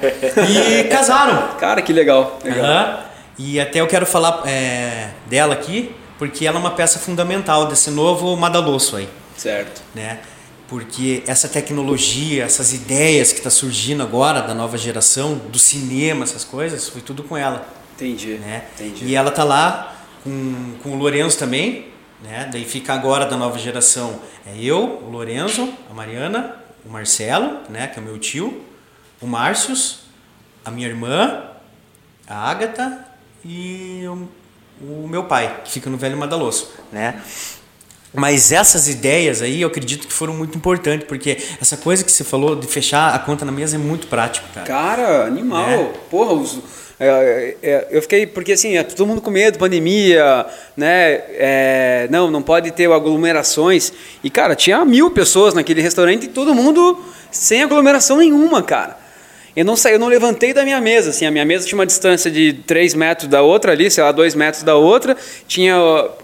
[0.49, 1.55] E casaram.
[1.59, 2.39] Cara, que legal.
[2.43, 2.65] legal.
[2.65, 3.09] Uhum.
[3.37, 7.89] E até eu quero falar é, dela aqui, porque ela é uma peça fundamental desse
[7.89, 9.07] novo Madalosso aí.
[9.37, 9.81] Certo.
[9.95, 10.19] Né?
[10.67, 16.43] Porque essa tecnologia, essas ideias que está surgindo agora da nova geração, do cinema, essas
[16.43, 17.65] coisas, foi tudo com ela.
[17.95, 18.33] Entendi.
[18.33, 18.63] Né?
[18.79, 19.05] Entendi.
[19.05, 21.87] E ela tá lá com, com o Lourenço também,
[22.21, 22.49] né?
[22.51, 26.55] Daí fica agora da nova geração é eu, o Lorenzo, a Mariana,
[26.85, 28.63] o Marcelo, né, que é o meu tio,
[29.21, 30.01] o Márcios,
[30.63, 31.43] a minha irmã,
[32.27, 33.05] a Ágata
[33.43, 34.27] e o,
[34.81, 37.21] o meu pai, que fica no Velho Madaloso, né?
[38.13, 42.23] Mas essas ideias aí eu acredito que foram muito importantes, porque essa coisa que você
[42.23, 44.65] falou de fechar a conta na mesa é muito prático, cara.
[44.65, 45.69] Cara, animal.
[45.69, 45.93] É.
[46.09, 46.59] Porra, os,
[47.89, 51.21] eu fiquei, porque assim, é todo mundo com medo, pandemia, né?
[51.31, 53.93] É, não, não pode ter aglomerações.
[54.21, 56.99] E, cara, tinha mil pessoas naquele restaurante e todo mundo
[57.31, 58.97] sem aglomeração nenhuma, cara.
[59.55, 61.85] Eu não saí, eu não levantei da minha mesa, assim, a minha mesa tinha uma
[61.85, 65.75] distância de 3 metros da outra ali, sei lá, 2 metros da outra, tinha,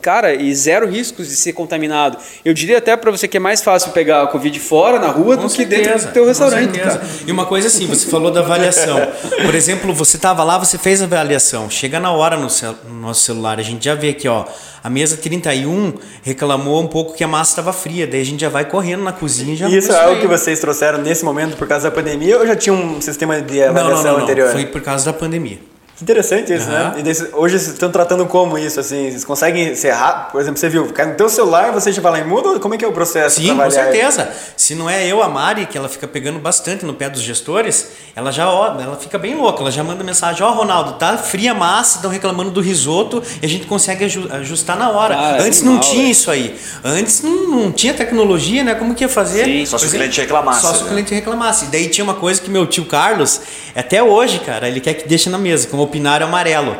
[0.01, 2.17] cara, e zero riscos de ser contaminado.
[2.43, 5.35] Eu diria até para você que é mais fácil pegar a Covid fora, na rua,
[5.35, 6.79] com do certeza, que dentro do teu restaurante.
[7.25, 8.99] E uma coisa assim, você falou da avaliação.
[9.43, 12.47] Por exemplo, você estava lá, você fez a avaliação, chega na hora no,
[12.87, 14.45] no nosso celular, a gente já vê aqui, ó,
[14.85, 18.49] a mesa 31 reclamou um pouco que a massa estava fria, daí a gente já
[18.49, 21.67] vai correndo na cozinha e já Isso é o que vocês trouxeram nesse momento por
[21.67, 24.45] causa da pandemia ou já tinha um sistema de avaliação não, não, não, anterior?
[24.45, 25.57] Não, foi por causa da pandemia.
[26.01, 26.73] Interessante isso, uhum.
[26.73, 26.93] né?
[26.97, 29.09] E hoje vocês estão tratando como isso, assim?
[29.09, 30.31] Vocês conseguem rápido?
[30.33, 32.59] Por exemplo, você viu, cai no teu celular, você já vai lá e muda?
[32.59, 33.39] Como é que é o processo?
[33.39, 34.29] Sim, com certeza.
[34.57, 37.91] Se não é eu, a Mari, que ela fica pegando bastante no pé dos gestores,
[38.13, 41.17] ela já, ó, ela fica bem louca, ela já manda mensagem, ó, oh, Ronaldo, tá
[41.17, 45.15] fria massa, estão reclamando do risoto e a gente consegue ajustar na hora.
[45.15, 46.59] Ah, Antes não tinha isso aí.
[46.83, 48.75] Antes não, não, tinha tecnologia, né?
[48.75, 49.45] Como que ia fazer?
[49.45, 50.61] Sim, só se o cliente reclamasse.
[50.61, 50.89] Só se o né?
[50.89, 51.65] cliente reclamasse.
[51.65, 53.39] E daí tinha uma coisa que meu tio Carlos,
[53.73, 56.77] até hoje, cara, ele quer que deixe na mesa, como o pinário amarelo.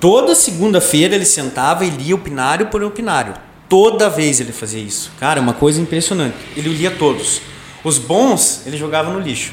[0.00, 3.34] Toda segunda-feira ele sentava e lia o pinário por o pinário.
[3.68, 5.12] Toda vez ele fazia isso.
[5.18, 6.36] Cara, é uma coisa impressionante.
[6.56, 7.40] Ele lia todos.
[7.82, 9.52] Os bons ele jogava no lixo.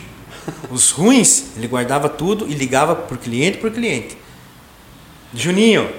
[0.70, 4.18] Os ruins ele guardava tudo e ligava por cliente por cliente.
[5.34, 5.90] Juninho,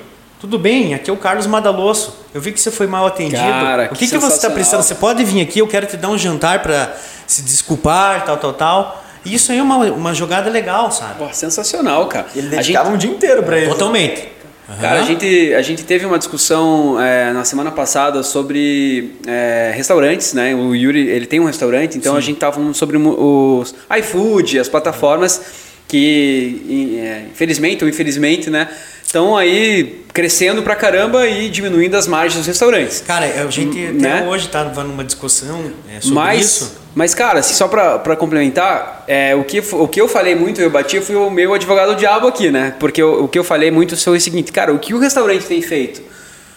[0.41, 0.95] tudo bem?
[0.95, 2.17] Aqui é o Carlos Madalosso.
[2.35, 3.43] Eu vi que você foi mal atendido.
[3.43, 4.83] Cara, o que, que, que você está precisando?
[4.83, 8.53] Você pode vir aqui, eu quero te dar um jantar para se desculpar, tal, tal,
[8.53, 9.05] tal.
[9.25, 11.15] E isso aí é uma, uma jogada legal, sabe?
[11.19, 12.27] Pô, sensacional, cara.
[12.35, 12.95] Ele dedicava gente...
[12.95, 13.71] um dia inteiro para isso.
[13.71, 14.29] Totalmente.
[14.69, 14.77] Uhum.
[14.81, 20.33] Cara, a gente, a gente teve uma discussão é, na semana passada sobre é, restaurantes,
[20.33, 20.55] né?
[20.55, 22.19] O Yuri, ele tem um restaurante, então Sim.
[22.19, 28.69] a gente tava falando sobre os iFood, as plataformas que, é, infelizmente ou infelizmente, né?
[29.11, 33.03] estão aí crescendo pra caramba e diminuindo as margens dos restaurantes.
[33.05, 34.19] Cara, a gente né?
[34.19, 36.81] até hoje tá numa discussão é, sobre mas, isso.
[36.95, 40.71] Mas, cara, assim, só pra, complementar, é, o, que, o que eu falei muito, eu
[40.71, 42.75] bati, foi o meu advogado diabo aqui, né?
[42.79, 45.45] Porque eu, o que eu falei muito foi o seguinte, cara, o que o restaurante
[45.45, 46.03] tem feito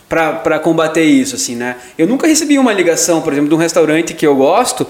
[0.07, 1.75] para combater isso, assim, né?
[1.97, 4.87] Eu nunca recebi uma ligação, por exemplo, de um restaurante que eu gosto,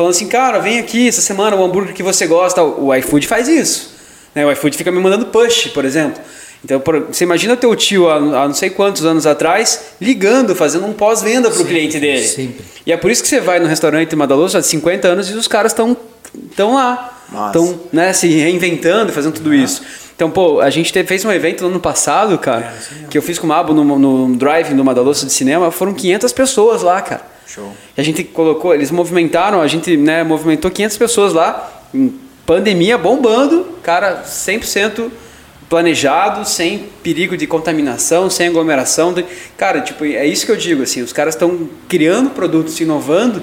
[0.00, 3.48] falando assim, cara, vem aqui essa semana, o hambúrguer que você gosta, o iFood faz
[3.48, 3.90] isso.
[4.34, 4.46] Né?
[4.46, 6.22] O iFood fica me mandando push, por exemplo.
[6.64, 10.86] Então, por, você imagina teu tio há, há, não sei quantos anos atrás ligando, fazendo
[10.86, 12.26] um pós-venda para o cliente dele.
[12.26, 12.64] Sempre.
[12.86, 15.46] E é por isso que você vai no restaurante Madaloso há 50 anos e os
[15.46, 15.94] caras estão
[16.50, 19.82] estão lá, estão né, se reinventando, fazendo tudo isso.
[20.16, 23.22] Então, pô, a gente teve, fez um evento no ano passado, cara, é, que eu
[23.22, 27.02] fiz com o Mabo no, no drive no Madaloso de cinema, foram 500 pessoas lá,
[27.02, 27.22] cara.
[27.52, 27.72] Show.
[27.96, 32.14] E a gente colocou, eles movimentaram, a gente né, movimentou 500 pessoas lá, em
[32.46, 35.10] pandemia bombando, cara, 100%
[35.68, 39.12] planejado, sem perigo de contaminação, sem aglomeração.
[39.56, 43.42] Cara, tipo, é isso que eu digo, assim, os caras estão criando produtos, inovando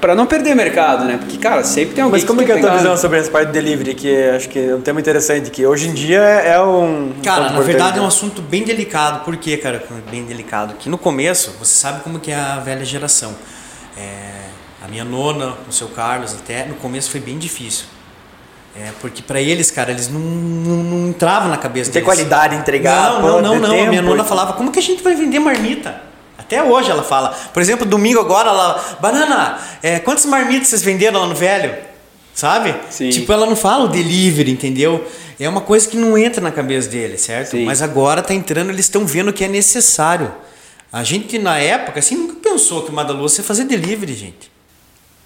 [0.00, 1.18] para não perder mercado, né?
[1.18, 3.18] Porque, cara, sempre tem alguém Mas como é que é a tua pegar- visão sobre
[3.18, 3.94] essa parte de delivery?
[3.94, 7.12] Que acho que é um tema interessante, que hoje em dia é um...
[7.22, 8.08] Cara, ponto na verdade é um né?
[8.08, 9.24] assunto bem delicado.
[9.26, 9.84] Por quê, cara?
[10.10, 10.72] Bem delicado.
[10.78, 13.34] Que no começo, você sabe como que é a velha geração.
[13.94, 14.46] É,
[14.82, 17.84] a minha nona, o seu Carlos, até no começo foi bem difícil.
[18.74, 22.06] É, porque pra eles, cara, eles não, não, não entravam na cabeça Ter deles.
[22.06, 23.68] qualidade, entregar, Não, pô, não, não, não.
[23.70, 24.04] A minha tempo.
[24.04, 26.07] nona falava, como que a gente vai vender marmita?
[26.48, 27.28] Até hoje ela fala.
[27.52, 28.96] Por exemplo, domingo agora, ela.
[29.00, 31.76] Banana, é, quantas marmitas vocês venderam lá no velho?
[32.32, 32.74] Sabe?
[32.88, 33.10] Sim.
[33.10, 35.06] Tipo, ela não fala o delivery, entendeu?
[35.38, 37.50] É uma coisa que não entra na cabeça dele, certo?
[37.50, 37.66] Sim.
[37.66, 40.32] Mas agora tá entrando, eles estão vendo que é necessário.
[40.90, 44.50] A gente, na época, assim, nunca pensou que o Madaluz ia fazer delivery, gente.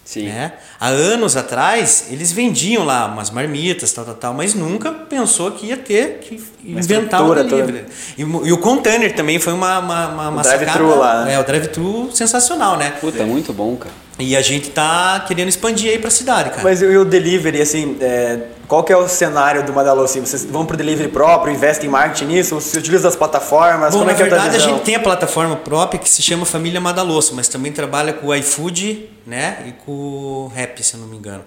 [0.05, 0.25] Sim.
[0.27, 0.53] né?
[0.81, 5.67] Há anos atrás, eles vendiam lá umas marmitas, tal, tal, tal, mas nunca pensou que
[5.67, 7.85] ia ter que inventar o delivery.
[8.19, 11.35] E, o- e o container também foi uma, uma, uma, uma drive-thru sacada- lá, né?
[11.35, 12.95] É, o drive-thru sensacional, né?
[13.01, 13.95] Puta, muito bom, cara.
[14.19, 16.63] E a gente tá querendo expandir aí pra cidade, cara.
[16.63, 18.41] Mas e o delivery, assim, é,
[18.73, 20.03] qual que é o cenário do Madalô?
[20.03, 23.99] Assim, vocês vão pro delivery próprio, investem em marketing nisso, você utiliza as plataformas, Bom,
[23.99, 26.23] como na é que é a verdade, a gente tem a plataforma própria que se
[26.23, 29.63] chama Família Madalosso, mas também trabalha com o iFood, né?
[29.67, 31.45] E com o Rap, se eu não me engano.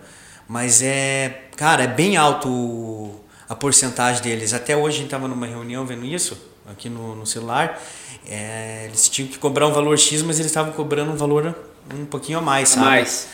[0.48, 4.54] Mas é, cara, é bem alto o- a porcentagem deles.
[4.54, 6.38] Até hoje a gente tava numa reunião vendo isso,
[6.72, 7.82] aqui no, no celular.
[8.30, 11.56] É, eles tinham que cobrar um valor X, mas eles estavam cobrando um valor
[11.92, 12.86] um pouquinho a mais, sabe?
[12.86, 13.28] mais.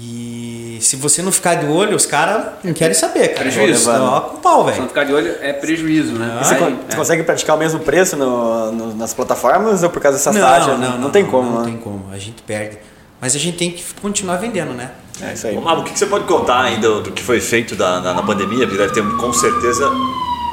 [0.00, 3.40] E se você não ficar de olho, os caras não querem saber, cara.
[3.50, 3.90] Prejuízo.
[3.90, 4.88] Ó, com pau, Se não velho.
[4.88, 6.38] ficar de olho, é prejuízo, né?
[6.42, 10.00] Você, Aí, con- você consegue praticar o mesmo preço no- no- nas plataformas ou por
[10.00, 10.78] causa dessas Não, taxas?
[10.78, 11.64] não, não, tem como, Não né?
[11.66, 12.78] tem como, a gente perde.
[13.20, 14.92] Mas a gente tem que continuar vendendo, né?
[15.20, 15.56] É isso aí.
[15.56, 18.22] Ô, Mabo, o que você pode contar do, do que foi feito da- na, na
[18.22, 18.64] pandemia?
[18.68, 19.90] Porque deve ter com certeza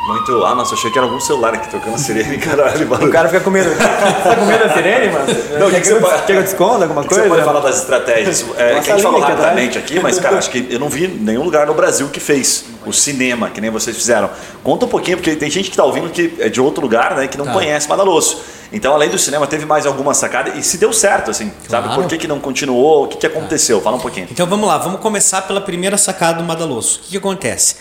[0.08, 0.46] muito.
[0.46, 3.12] Ah, nossa, eu achei que era algum celular aqui tocando sirene, caralho, O barulho.
[3.12, 3.70] cara fica com medo.
[4.24, 5.26] Tá com medo da sirene, mano?
[5.60, 7.24] Não, quer, que que você pode- quer que eu te esconda alguma O que coisa?
[7.24, 8.46] você pode falar das estratégias?
[8.58, 11.44] É, que a gente falou rapidamente aqui, mas, cara, acho que eu não vi nenhum
[11.44, 14.30] lugar no Brasil que fez o cinema, que nem vocês fizeram.
[14.64, 17.28] Conta um pouquinho, porque tem gente que tá ouvindo que é de outro lugar, né,
[17.28, 17.54] que não Tá.
[17.54, 18.38] conhece Madaloso.
[18.72, 21.88] Então, além do cinema, teve mais alguma sacada e se deu certo, assim, sabe?
[21.88, 22.02] Claro.
[22.02, 23.06] Por que, que não continuou?
[23.06, 23.80] O que, que aconteceu?
[23.82, 24.28] Fala um pouquinho.
[24.32, 27.00] Então vamos lá, vamos começar pela primeira sacada do Madalosso.
[27.00, 27.76] O que, que acontece?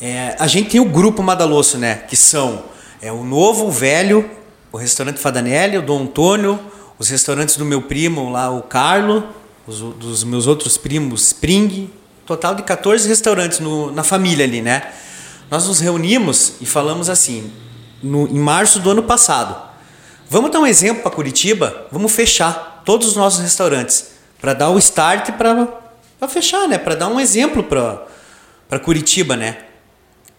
[0.00, 1.96] É, a gente tem o grupo Madalosso, né?
[2.08, 2.64] Que são
[3.02, 4.28] é, o novo, o velho,
[4.70, 6.58] o restaurante Fadanelli, o Dom Antônio,
[6.98, 9.24] os restaurantes do meu primo lá, o Carlo,
[9.66, 11.90] os, dos meus outros primos, Spring,
[12.26, 14.82] total de 14 restaurantes no- na família ali, né?
[15.50, 17.50] Nós nos reunimos e falamos assim,
[18.02, 19.56] no- em março do ano passado.
[20.30, 21.86] Vamos dar um exemplo para Curitiba?
[21.90, 25.66] Vamos fechar todos os nossos restaurantes para dar o start para
[26.28, 26.76] fechar, né?
[26.78, 29.56] Para dar um exemplo para Curitiba, né?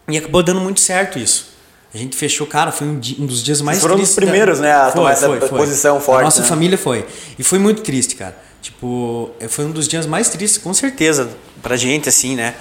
[0.09, 1.49] E acabou dando muito certo isso.
[1.93, 4.15] A gente fechou, cara, foi um, um dos dias mais foram tristes.
[4.15, 6.47] da- primeiros, né, a tomar essa posição forte, A nossa né?
[6.47, 7.05] família foi.
[7.37, 8.37] E foi muito triste, cara.
[8.61, 11.29] Tipo, é, foi um dos dias mais tristes, com certeza,
[11.63, 12.53] pra gente, assim, né?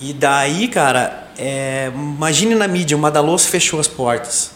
[0.00, 4.52] E daí, cara, é, imagine na mídia, o Madaloso fechou as portas.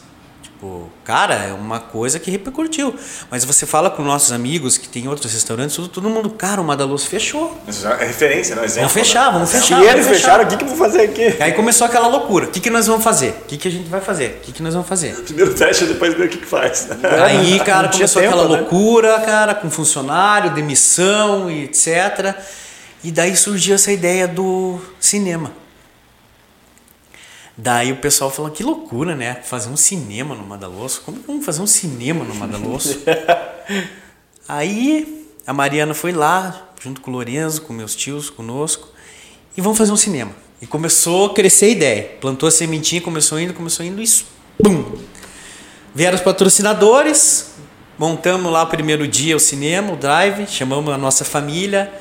[0.64, 2.94] Tipo, cara, é uma coisa que repercutiu.
[3.31, 6.64] Mas você fala com nossos amigos que tem outros restaurantes, todo, todo mundo, cara, o
[6.64, 7.55] Madaloso fechou.
[8.00, 9.83] É referência, não é Vamos fechar, vamos fechar.
[9.83, 10.20] E eles fechar.
[10.20, 11.37] fecharam, o que, que eu vou fazer aqui?
[11.38, 12.46] Aí começou aquela loucura.
[12.46, 13.40] O que, que nós vamos fazer?
[13.42, 14.38] O que, que a gente vai fazer?
[14.38, 15.14] O que, que nós vamos fazer?
[15.16, 16.88] Primeiro teste, depois ver o que, que faz.
[17.27, 18.61] Aí, cara, começou tempo, aquela né?
[18.61, 22.35] loucura, cara, com funcionário, demissão e etc.
[23.03, 25.63] E daí surgiu essa ideia do cinema.
[27.57, 29.35] Daí o pessoal falou, que loucura, né?
[29.45, 31.03] Fazer um cinema no Madaloso.
[31.03, 33.01] Como que vamos fazer um cinema no Madaloso?
[34.49, 38.88] Aí a Mariana foi lá, junto com o Lorenzo, com meus tios, conosco,
[39.57, 40.33] e vamos fazer um cinema.
[40.61, 42.03] E começou a crescer a ideia.
[42.21, 44.27] Plantou a sementinha, começou indo, começou indo e isso,
[44.62, 44.99] pum!
[45.95, 47.53] Vieram os patrocinadores,
[47.97, 51.93] montamos lá o primeiro dia o cinema, o drive, chamamos a nossa família,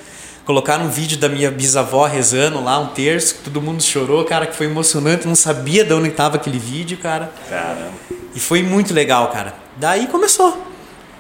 [0.46, 4.56] colocaram um vídeo da minha bisavó rezando lá, um terço, todo mundo chorou, cara, que
[4.56, 7.32] foi emocionante, não sabia de onde estava aquele vídeo, cara.
[7.50, 7.92] Caramba.
[8.36, 9.54] E foi muito legal, cara.
[9.78, 10.66] Daí começou.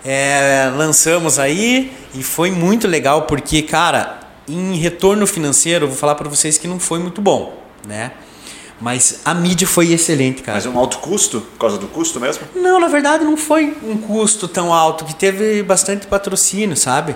[0.05, 6.15] É, lançamos aí e foi muito legal porque, cara, em retorno financeiro, eu vou falar
[6.15, 7.57] para vocês que não foi muito bom,
[7.87, 8.11] né?
[8.81, 10.57] Mas a mídia foi excelente, cara.
[10.57, 11.39] Mas um alto custo?
[11.39, 12.43] Por causa do custo mesmo?
[12.53, 17.15] Não, na verdade não foi um custo tão alto, que teve bastante patrocínio, sabe?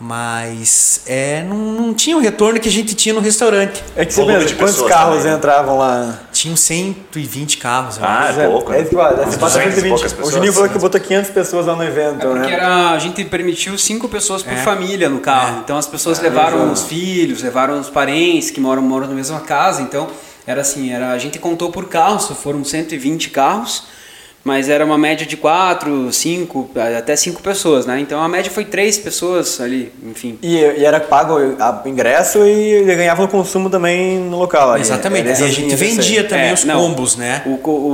[0.00, 3.82] Mas é, não, não tinha o retorno que a gente tinha no restaurante.
[3.96, 5.38] É que você pensa, de quantos pessoas carros também, né?
[5.38, 6.20] entravam lá?
[6.32, 7.98] tinham 120 carros.
[8.02, 8.40] Ah, acho.
[8.40, 8.72] é pouco.
[8.72, 8.80] É, né?
[8.82, 10.12] isso que vai, deve Umas ser bastante 200 e poucas 20.
[10.12, 10.34] O pessoas.
[10.34, 12.52] Juninho falou que botou 500 pessoas lá no É evento, porque né?
[12.52, 14.56] era, a gente permitiu cinco pessoas por É.
[14.56, 15.60] família no carro.
[15.64, 19.80] Então as pessoas levaram os filhos, levaram os parentes que moram, moram na mesma casa.
[19.80, 20.08] Então
[20.46, 23.84] era assim, era, a gente contou por carros, foram 120 carros,
[24.44, 27.98] mas era uma média de quatro, cinco, até cinco pessoas, né?
[27.98, 30.38] Então a média foi três pessoas ali, enfim.
[30.42, 34.72] E, e era pago o ingresso e ele ganhava no consumo também no local.
[34.72, 34.82] ali.
[34.82, 35.28] Exatamente.
[35.30, 36.78] Era E a gente vendia também É, os não.
[36.78, 37.42] combos, né?
[37.46, 37.52] O,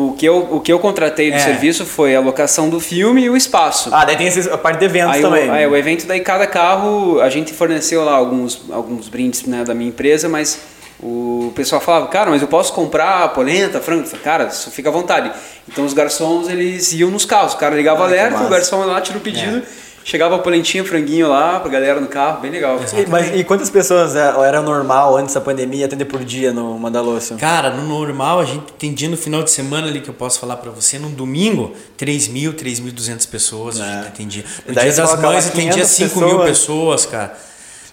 [0.08, 1.40] o, que eu, o que eu contratei do É.
[1.40, 3.88] serviço foi a locação do filme e o espaço.
[3.92, 5.48] Ah, daí tem esses- a parte de eventos Aí, também.
[5.48, 9.62] O, aí o evento daí cada carro a gente forneceu lá alguns, alguns brindes né,
[9.64, 10.58] da minha empresa, mas
[11.02, 14.02] o pessoal falava, cara, mas eu posso comprar polenta, frango?
[14.02, 15.30] Eu falei, cara, isso fica à vontade.
[15.68, 19.00] Então os garçons eles iam nos carros, o cara ligava Ah, alerta, o garçom lá
[19.00, 19.62] tira o pedido,
[20.04, 22.78] chegava a polentinha, franguinho lá pra galera no carro, bem legal.
[22.96, 26.78] E, mas, e quantas pessoas é, era normal antes da pandemia atender por dia no
[26.78, 27.36] Mandalúcio?
[27.38, 30.56] Cara, no normal a gente atendia no final de semana ali que eu posso falar
[30.56, 34.44] pra você, num domingo, 3 mil, 3.200 pessoas a gente atendia.
[34.66, 34.74] No É.
[34.74, 36.48] Daí dia das mães atendia 500 5 mil pessoas.
[36.48, 37.38] pessoas, cara.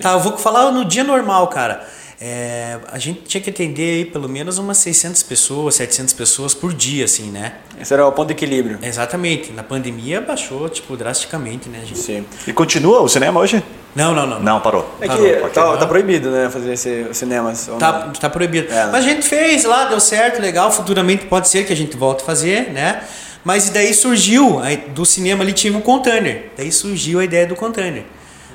[0.02, 1.88] Tá, eu vou falar no dia normal, cara.
[2.20, 6.74] É, a gente tinha que atender aí pelo menos umas 600 pessoas, 700 pessoas por
[6.74, 7.54] dia, assim, né?
[7.80, 8.80] Esse era o ponto de equilíbrio.
[8.82, 9.52] Exatamente.
[9.52, 12.00] Na pandemia baixou, tipo, drasticamente, né, gente?
[12.00, 12.26] Sim.
[12.48, 13.64] E continua o cinema hoje?
[13.96, 14.40] Não, não, não.
[14.40, 14.96] Não, parou.
[15.00, 17.70] É Parou, que tá, tá proibido, né, fazer esse cinemas.
[17.80, 18.14] Tá, não?
[18.14, 18.72] tá proibido.
[18.74, 18.86] É.
[18.88, 20.72] Mas a gente fez lá, deu certo, legal.
[20.72, 23.04] Futuramente pode ser que a gente volte a fazer, né?
[23.44, 26.52] Mas daí surgiu, aí do cinema ali tinha um container.
[26.58, 28.04] Daí surgiu a ideia do container.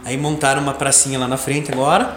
[0.05, 2.17] Aí montaram uma pracinha lá na frente agora,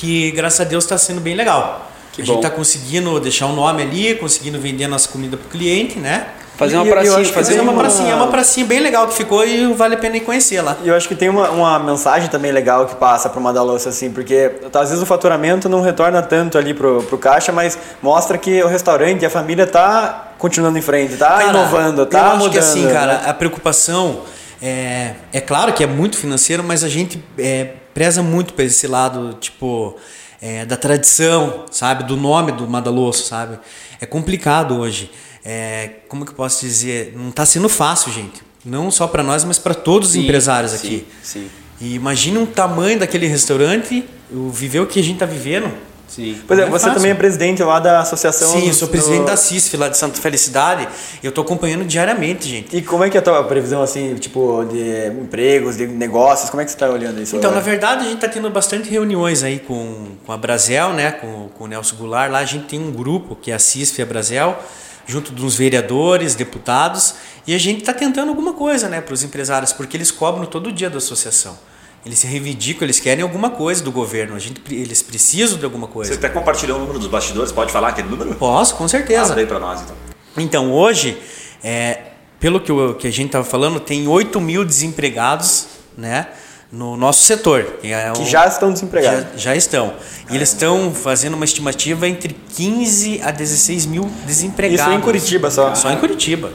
[0.00, 1.90] que graças a Deus está sendo bem legal.
[2.12, 2.32] Que a bom.
[2.32, 6.26] gente tá conseguindo deixar o nome ali, conseguindo vender nossa comida pro cliente, né?
[6.56, 9.46] Fazer uma E pracinha, Fazer uma uma- pracinha, é uma pracinha bem legal que ficou
[9.46, 10.76] e vale a pena ir conhecer lá.
[10.84, 14.10] E eu acho que tem uma, uma mensagem também legal que passa pro Madalosso, assim,
[14.10, 18.36] porque tá, às vezes o faturamento não retorna tanto ali pro, pro caixa, mas mostra
[18.36, 22.24] que o restaurante e a família tá continuando em frente, tá Cara, inovando, tá eu
[22.24, 22.52] acho mudando.
[22.52, 23.22] que assim, cara, né?
[23.26, 24.20] a preocupação
[24.60, 27.68] é, é claro que é muito financeiro, mas a gente é,
[28.00, 29.94] preza muito para esse lado, tipo,
[30.40, 32.04] é, da tradição, sabe?
[32.04, 33.58] Do nome do Madaloso, sabe?
[34.00, 35.10] É complicado hoje.
[35.44, 37.12] É, como que eu posso dizer?
[37.14, 38.40] Não tá sendo fácil, gente.
[38.64, 41.06] Não só para nós, mas para todos os Sim, empresários sim, aqui.
[41.22, 41.50] sim.
[41.78, 45.70] E imagine um tamanho daquele restaurante, o viver o que a gente tá vivendo.
[46.10, 46.40] Sim.
[46.46, 46.94] Pois é, é você fácil.
[46.96, 48.50] também é presidente lá da associação.
[48.50, 50.88] Sim, eu dos- sou presidente do- da CISF lá de Santa Felicidade.
[51.22, 52.76] Eu tô acompanhando diariamente, gente.
[52.76, 56.50] E como é que é a tua previsão, assim, tipo, de empregos, de negócios?
[56.50, 57.36] Como é que você tá olhando isso?
[57.36, 57.70] Então, na agora?
[57.70, 61.12] verdade, a gente está tendo bastante reuniões aí com, com a Brasel, né?
[61.12, 62.28] Com, com o Nelson Goulart.
[62.32, 64.58] Lá a gente tem um grupo, que é a CISF e a Brasel,
[65.06, 67.14] junto de uns vereadores, deputados,
[67.46, 70.70] e a gente está tentando alguma coisa, né, para os empresários, porque eles cobram todo
[70.72, 71.56] dia da associação.
[72.04, 74.34] Eles se reivindicam, eles querem alguma coisa do governo.
[74.34, 76.14] A gente, eles precisam de alguma Você coisa.
[76.14, 78.34] até compartilhou o número dos bastidores, pode falar aquele número?
[78.36, 79.30] Posso, com certeza.
[79.32, 79.94] Abre aí pra nós, então.
[80.38, 81.20] Então, hoje,
[81.62, 81.98] é,
[82.38, 85.66] pelo que, que a gente estava falando, tem 8 mil desempregados
[85.98, 86.28] né,
[86.72, 87.64] no nosso setor.
[87.82, 89.24] Que, é Que o- já estão desempregados.
[89.34, 89.92] já, já estão.
[90.30, 94.86] E eles estão fazendo uma estimativa entre 15 a 16 mil desempregados.
[94.86, 95.74] Isso em Curitiba só.
[95.74, 96.50] Só em Curitiba.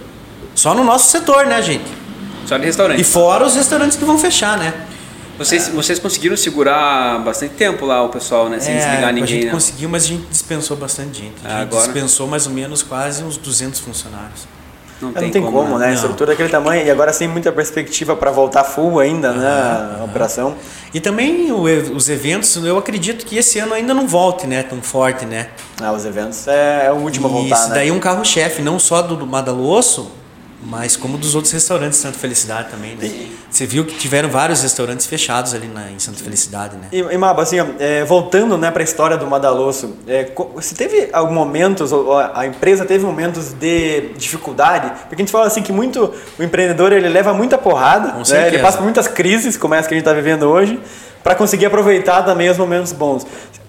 [0.56, 1.86] Só no nosso setor, né, gente?
[2.48, 3.00] Só de restaurante.
[3.00, 4.74] E fora os restaurantes que vão fechar, né?
[5.38, 8.60] Vocês, vocês conseguiram segurar bastante tempo lá o pessoal, né?
[8.60, 9.52] Sem É, desligar a ninguém, gente né?
[9.52, 11.36] conseguiu, mas a gente dispensou bastante gente.
[11.44, 11.84] A Ah, gente agora?
[11.86, 14.48] dispensou mais ou menos quase uns 200 funcionários.
[15.02, 15.88] Não É, não tem como, né?
[15.88, 15.94] Não.
[15.94, 19.46] Estrutura daquele tamanho e agora sem muita perspectiva para voltar full ainda, né?
[20.00, 20.56] A operação.
[20.94, 24.64] E também o os eventos, eu acredito que esse ano ainda não volte, né?
[24.64, 25.50] Tão forte, né?
[25.82, 27.76] Ah, os eventos é, é o último a voltar, Isso né?
[27.76, 30.10] daí é um carro-chefe, não só do Madalosso,
[30.66, 33.28] mas como dos outros restaurantes de Santa Felicidade também, né?
[33.50, 36.88] Você viu que tiveram vários restaurantes fechados ali na, em Santa Felicidade, né?
[36.92, 40.74] E, e Maba, assim, ó, é, voltando né, para a história do Madalosso, é, você
[40.74, 44.92] teve algum momentos, ou a empresa teve momentos de dificuldade?
[45.02, 48.60] Porque a gente fala assim que muito, o empreendedor ele leva muita porrada, né, ele
[48.60, 50.80] passa por muitas crises, como essa que a gente está vivendo hoje,
[51.26, 53.26] para conseguir aproveitar também os momentos bons.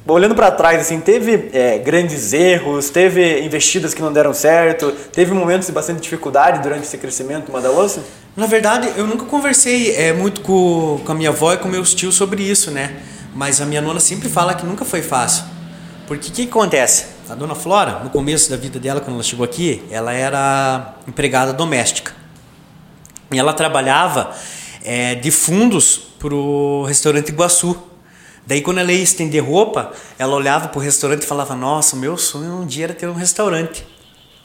[0.07, 5.33] Olhando para trás, assim, teve é, grandes erros, teve investidas que não deram certo, teve
[5.33, 8.05] momentos de bastante dificuldade durante esse crescimento do Madalosso?
[8.37, 11.95] Na verdade, eu nunca conversei é, muito com, com a minha avó e com meus
[11.95, 12.95] tios sobre isso, né?
[13.35, 15.45] Mas a minha nona sempre fala que nunca foi fácil.
[16.07, 17.07] Porque o que, que acontece?
[17.27, 21.55] A dona Flora, no começo da vida dela, quando ela chegou aqui, ela era empregada
[21.55, 22.13] doméstica.
[23.33, 24.31] E ela trabalhava
[24.85, 27.77] é, de fundos pro restaurante Iguaçu.
[28.47, 32.61] Daí quando ela ia estender roupa, ela olhava pro restaurante e falava, nossa, meu sonho
[32.61, 33.85] um dia era ter um restaurante.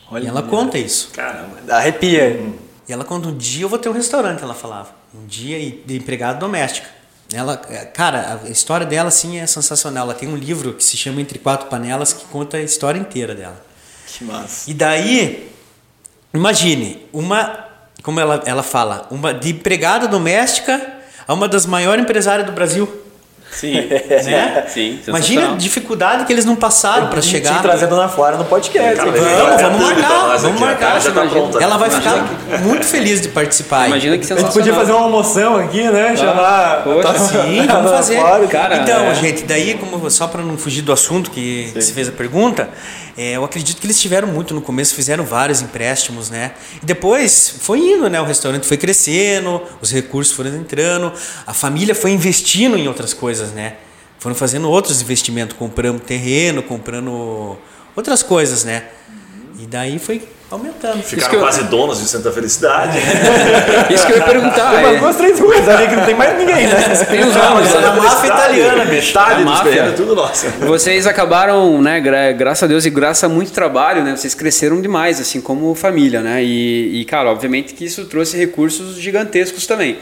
[0.09, 1.11] Olha e ela conta isso.
[1.13, 1.57] Caramba.
[1.69, 2.41] Arrepia.
[2.89, 4.89] E ela conta, um dia eu vou ter um restaurante, ela falava.
[5.13, 6.87] Um dia de empregada doméstica.
[7.33, 10.03] Ela, é, cara, a história dela assim é sensacional.
[10.05, 13.33] Ela tem um livro que se chama Entre Quatro Panelas que conta a história inteira
[13.33, 13.63] dela.
[14.07, 14.69] Que massa.
[14.69, 15.49] E daí,
[16.33, 17.67] imagine, uma,
[18.03, 22.87] como ela, ela fala, uma de empregada doméstica a uma das maiores empresárias do Brasil.
[23.51, 23.73] Sim.
[24.21, 24.65] Né?
[24.67, 25.57] Sim, Imagina a sensacional.
[25.57, 27.57] dificuldade que eles não passaram para chegar.
[27.57, 28.95] que trazer a Dona Flora no podcast.
[28.95, 29.13] Cara, hein?
[29.15, 31.01] vamos, Vamos, vamos marcar, vamos marcar.
[31.01, 31.61] tá pronta.
[31.61, 33.87] Ela vai Imagina ficar muito feliz de participar.
[33.87, 34.53] Imagina que A gente sensacional.
[34.53, 36.15] podia fazer uma almoção aqui, né?
[36.15, 36.83] Chamar.
[36.83, 38.19] poxa, Sim, vamos fazer.
[38.19, 38.47] Flora.
[38.47, 39.15] Cara, então, é.
[39.15, 42.69] gente, daí, como só para não fugir do assunto que você fez a pergunta,
[43.21, 46.53] é, eu acredito que eles tiveram muito no começo, fizeram vários empréstimos, né?
[46.81, 48.19] E depois foi indo, né?
[48.19, 51.13] O restaurante foi crescendo, os recursos foram entrando,
[51.45, 53.75] a família foi investindo em outras coisas, né?
[54.17, 57.59] Foram fazendo outros investimentos, comprando terreno, comprando
[57.95, 58.85] outras coisas, né?
[59.61, 61.03] E daí foi aumentando.
[61.03, 62.97] Ficaram que eu- quase donos de Santa Felicidade.
[63.93, 64.71] Isso que eu ia perguntar.
[64.81, 66.73] Tem é, duas, três ruas ali que não tem mais ninguém, né?
[67.09, 69.07] tem os nomes, É a máfia italiana, bicho.
[69.07, 69.71] Metade A dos máfia.
[69.71, 70.47] terrenos é tudo nosso.
[70.61, 74.81] Vocês acabaram, né, gra- graças a Deus e graças a muito trabalho, né, vocês cresceram
[74.81, 79.97] demais, assim, como família, né, e, e, cara, obviamente que isso trouxe recursos gigantescos também.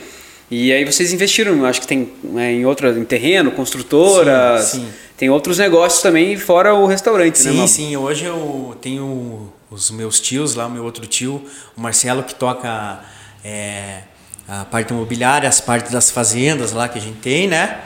[0.50, 4.88] E aí vocês investiram, acho que tem né, em outras, em terreno, construtoras, Sim, sim.
[5.20, 7.98] Tem outros negócios também fora o restaurante, né, Sim, sim.
[7.98, 11.44] Hoje eu tenho os meus tios lá, o meu outro tio,
[11.76, 13.02] o Marcelo, que toca
[13.44, 14.04] é,
[14.48, 17.82] a parte imobiliária, as partes das fazendas lá que a gente tem, né?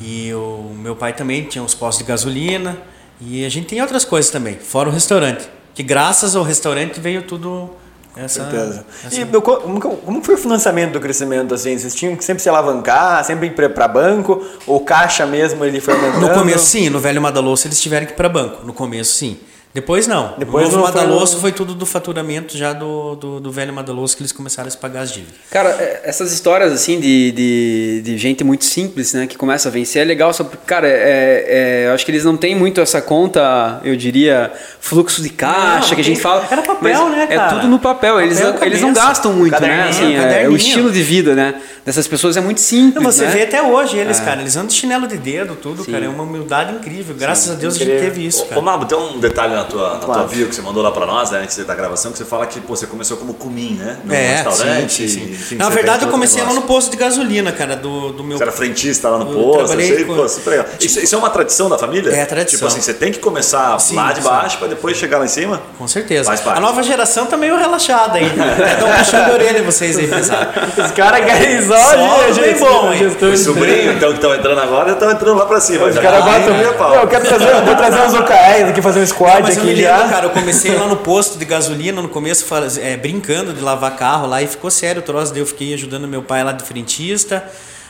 [0.00, 2.76] E o meu pai também tinha os postos de gasolina.
[3.20, 5.48] E a gente tem outras coisas também, fora o restaurante.
[5.76, 7.70] Que graças ao restaurante veio tudo
[8.16, 8.42] essa.
[8.42, 8.84] certeza.
[9.06, 11.76] essa- E co- como, como foi o financiamento do crescimento, assim?
[11.76, 14.42] Vocês tinham que sempre se alavancar, sempre ir pra banco?
[14.66, 16.20] Ou caixa mesmo ele foi aumentando?
[16.20, 16.88] No começo, sim.
[16.88, 18.64] No velho Madalosso eles tiveram que ir para banco.
[18.66, 19.38] No começo, sim.
[19.74, 20.34] Depois, não.
[20.38, 23.50] Depois no novo não foi Madalosso no- foi tudo do faturamento já do, do, do
[23.50, 25.34] velho Madalosso que eles começaram a se pagar as dívidas.
[25.50, 29.72] Cara, é, essas histórias assim de, de, de gente muito simples, né, que começa a
[29.72, 31.44] vencer é legal, só porque, cara, é,
[31.84, 35.88] é, eu acho que eles não têm muito essa conta, eu diria, fluxo de caixa
[35.88, 36.46] Não, que a gente fala.
[36.48, 37.54] era papel, né, É cara?
[37.56, 39.88] tudo no papel, eles, Papel, não, eles não gastam muito, né?
[39.88, 41.60] Assim, é, é o estilo de vida, né?
[41.84, 42.94] Dessas pessoas é muito simples.
[43.02, 43.30] Não, você né?
[43.30, 46.04] vê até hoje eles, cara, eles andam de chinelo de dedo, tudo, cara.
[46.04, 47.14] É uma humildade incrível.
[47.18, 48.62] Graças a Deus a gente teve isso, Ô, cara.
[48.62, 51.30] Mabo, tem um detalhe na tua, na tua bio que você mandou lá pra nós,
[51.30, 53.98] né, antes da gravação, que você fala que pô, você começou como cumim, né?
[54.04, 54.92] No É, restaurante.
[54.94, 55.30] sim, sim, sim.
[55.32, 58.36] enfim, Na verdade, eu comecei lá no posto de gasolina, cara, do, do meu.
[58.38, 60.66] Você era frentista lá no posto, sei, com- pô, super legal.
[60.80, 62.10] Isso, isso é uma tradição da família?
[62.14, 62.58] É, tradição.
[62.58, 65.28] Tipo assim, você tem que começar Sim, lá de baixo pra depois chegar lá em
[65.28, 65.60] cima?
[65.78, 66.24] Com certeza.
[66.24, 66.58] Faz parte.
[66.58, 68.24] A nova geração tá meio relaxada aí.
[68.74, 70.48] Estão puxando a orelha vocês aí, pesado.
[70.84, 72.98] Os caras de- bem de- bom, hein?
[72.98, 75.86] gestão Os sobrinhos, então, que estão entrando agora, estão entrando lá pra cima.
[75.86, 76.94] Os caras Ah, batem é, pau.
[76.94, 79.96] Eu quero trazer, vou trazer uns OKRs aqui, fazer um squad Mas eu me já.
[79.96, 83.60] lembro, cara, eu comecei lá no posto de gasolina, no começo faz- é, brincando de
[83.60, 85.32] lavar carro lá e ficou sério o troço.
[85.32, 87.44] Daí eu fiquei ajudando meu pai lá de frentista,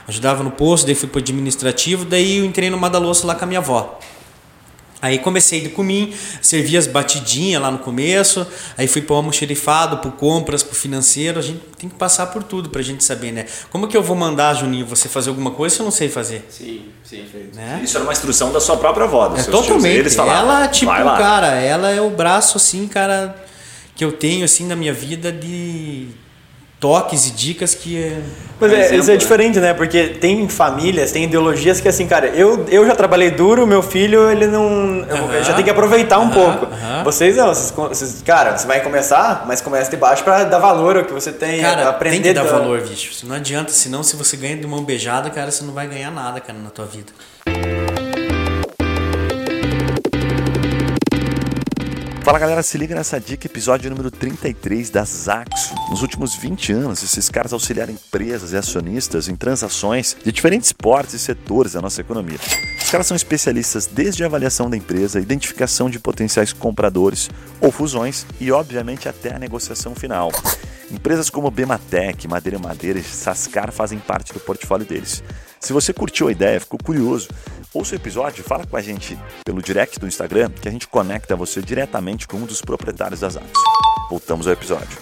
[0.06, 3.46] ajudava no posto, daí fui pro administrativo, daí eu entrei no Madalosso lá com a
[3.46, 3.98] minha avó.
[5.04, 9.98] Aí comecei de comim, servi as batidinhas lá no começo, aí fui para o almoxerifado,
[9.98, 13.44] pro compras, pro financeiro, a gente tem que passar por tudo pra gente saber, né?
[13.70, 16.46] Como que eu vou mandar, Juninho, você fazer alguma coisa se eu não sei fazer?
[16.48, 17.22] Sim, sim.
[17.54, 17.82] Né?
[17.84, 19.46] Isso era uma instrução da sua própria avó, É tios.
[19.48, 19.94] totalmente.
[19.98, 23.36] Eles falavam, ela, tipo, cara, ela é o braço, assim, cara,
[23.94, 26.08] que eu tenho, assim, na minha vida de
[26.84, 28.20] toques e dicas que é.
[28.60, 29.18] Mas é, exemplo, isso é né?
[29.18, 29.72] diferente, né?
[29.72, 34.30] Porque tem famílias, tem ideologias que assim, cara, eu, eu já trabalhei duro, meu filho,
[34.30, 34.98] ele não.
[35.08, 35.42] eu Aham.
[35.42, 36.66] já tem que aproveitar um Aham, pouco.
[36.74, 37.02] aham.
[37.04, 40.98] Vocês não, vocês, vocês- cara, você vai começar, mas começa de baixo pra dar valor
[40.98, 43.26] ao que você tem, Cara, aprender tem que dar da- valor, bicho.
[43.26, 46.38] Não adianta, senão se você ganha de mão beijada, cara, você não vai ganhar nada,
[46.38, 47.12] cara, na tua vida.
[52.24, 55.74] Fala galera, se liga nessa dica, episódio número 33 da Zaxo.
[55.90, 61.12] Nos últimos 20 anos, esses caras auxiliaram empresas e acionistas em transações de diferentes portes
[61.12, 62.38] e setores da nossa economia.
[62.82, 67.28] Os caras são especialistas desde a avaliação da empresa, identificação de potenciais compradores
[67.60, 70.32] ou fusões e, obviamente, até a negociação final.
[70.90, 75.22] Empresas como Bematec, Madeira Madeira e Sascar fazem parte do portfólio deles.
[75.64, 77.26] Se você curtiu a ideia, ficou curioso,
[77.72, 81.34] ouça o episódio fala com a gente pelo direct do Instagram que a gente conecta
[81.34, 83.62] você diretamente com um dos proprietários das Axo.
[84.10, 84.98] Voltamos ao episódio.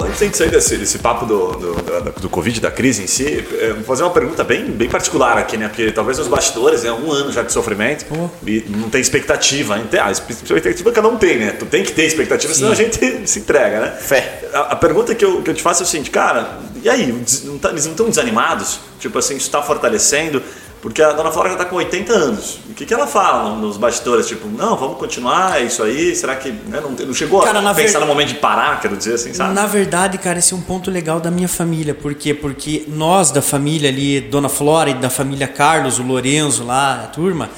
[0.00, 3.44] Antes de sair desse, desse papo do, do, do, do Covid, da crise em si,
[3.58, 5.68] é, vou fazer uma pergunta bem, bem particular aqui, né?
[5.68, 8.04] Porque talvez os bastidores é um ano já de sofrimento
[8.46, 9.76] e não tem expectativa.
[9.76, 11.50] Não tem- A expectativa cada um tem, né?
[11.52, 13.90] Tu tem que ter expectativa, senão a gente se entrega, né?
[14.00, 14.48] Fé.
[14.52, 17.06] A, a pergunta que eu, que eu te faço é o seguinte, cara, e aí,
[17.44, 18.80] não tá- eles não estão desanimados?
[18.98, 20.42] Tipo assim, isso está fortalecendo?
[20.84, 22.58] Porque a dona Flora já está com 80 anos.
[22.68, 24.26] O que, que ela fala nos bastidores?
[24.26, 26.14] Tipo, não, vamos continuar, é isso aí?
[26.14, 28.94] Será que né, não, não chegou Cara, a pensar ver- no momento de parar, quero
[28.94, 29.54] dizer assim, sabe?
[29.54, 31.94] Na verdade, cara, esse é um ponto legal da minha família.
[31.94, 32.34] Por quê?
[32.34, 37.06] Porque nós da família ali, Dona Flora e da família Carlos, o Lorenzo lá, a
[37.06, 37.48] turma,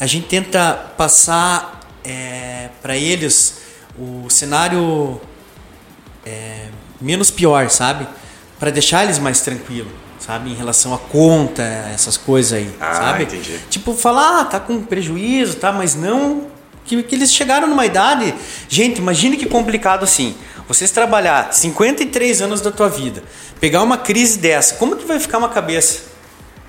[0.00, 1.78] a gente tenta passar
[2.82, 3.60] para eles
[3.96, 5.20] o cenário
[6.26, 6.66] é,
[7.00, 8.04] menos pior, sabe?
[8.58, 9.92] Para deixar eles mais tranquilos,
[10.24, 10.50] sabe?
[10.50, 11.62] Em relação a conta,
[11.92, 13.24] essas coisas aí, Ah, sabe?
[13.24, 13.58] entendi.
[13.70, 15.72] Tipo, falar, ah, tá com prejuízo, tá?
[15.72, 16.46] Mas não
[16.84, 18.34] que, que eles chegaram numa idade.
[18.68, 20.34] Gente, imagine que complicado assim.
[20.68, 23.22] Vocês trabalhar 53 anos da tua vida,
[23.60, 26.02] pegar uma crise dessa, como que vai ficar uma cabeça?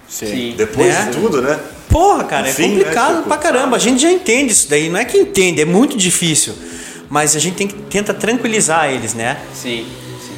[0.07, 0.53] Sim.
[0.57, 1.05] Depois Né?
[1.05, 1.59] de tudo, né?
[1.89, 3.77] Porra, cara, Enfim, é complicado né, pra caramba.
[3.77, 4.89] A gente já entende isso daí.
[4.89, 6.53] Não é que entende, é muito difícil.
[7.09, 9.37] Mas a gente tem que tenta tranquilizar eles, né?
[9.53, 9.85] Sim.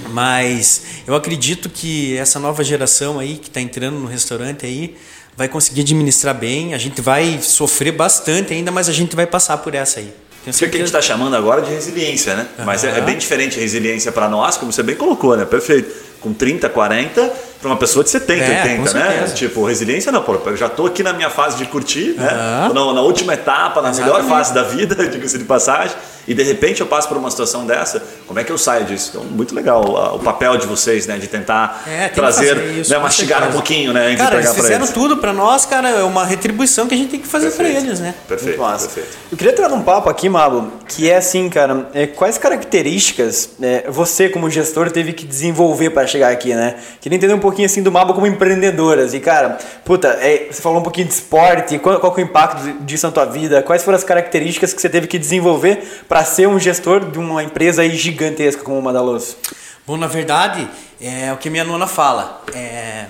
[0.09, 4.95] Mas eu acredito que essa nova geração aí que está entrando no restaurante aí
[5.35, 6.73] vai conseguir administrar bem.
[6.73, 10.13] A gente vai sofrer bastante ainda, mas a gente vai passar por essa aí.
[10.43, 12.47] Tenho que a gente está chamando agora de resiliência, né?
[12.65, 15.43] Mas é, é bem diferente a resiliência para nós, como você bem colocou, né?
[15.43, 15.93] Perfeito.
[16.21, 19.31] Com 30, 40, para uma pessoa de 70, É, 80, com né?
[19.33, 22.29] Tipo, resiliência não, pô, eu já tô aqui na minha fase de curtir, né?
[22.67, 24.29] Tô Na, na última etapa, na melhor Exatamente.
[24.29, 25.95] fase da vida, diga-se de passagem,
[26.27, 29.11] e de repente eu passo por uma situação dessa, como é que eu saio disso?
[29.11, 31.17] Então, muito legal a- o papel de vocês, né?
[31.17, 32.99] De tentar É, trazer, fazer isso, né?
[32.99, 34.07] mastigar um pouquinho, né?
[34.07, 34.93] Antes Cara, eles para fizeram eles.
[34.93, 35.89] tudo pra nós, cara.
[35.89, 37.85] É uma retribuição que a gente tem que fazer pra Perfeito.
[37.87, 38.13] eles, né?
[38.27, 39.07] Perfeito, perfeito.
[39.31, 43.85] Eu queria entrar num papo aqui, Malo, que é assim, cara, é, quais características é,
[43.89, 46.75] você, como gestor, teve que desenvolver para chegar aqui, né?
[47.01, 49.13] Queria entender um pouquinho assim do Mabo como empreendedoras.
[49.13, 52.83] E, cara, puta, é, você falou um pouquinho de esporte, qual, qual é o impacto
[52.83, 53.63] disso na tua vida?
[53.63, 57.43] Quais foram as características que você teve que desenvolver para ser um gestor de uma
[57.43, 59.37] empresa aí gigantesca como o Madaloso?
[59.85, 60.67] Bom, na verdade,
[60.99, 62.41] é o que minha nona fala.
[62.53, 63.05] É,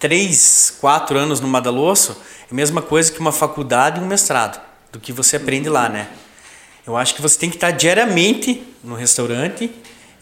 [0.00, 4.60] três, quatro anos no Madalosso é a mesma coisa que uma faculdade e um mestrado,
[4.90, 6.08] do que você aprende lá, né?
[6.86, 9.70] Eu acho que você tem que estar diariamente no restaurante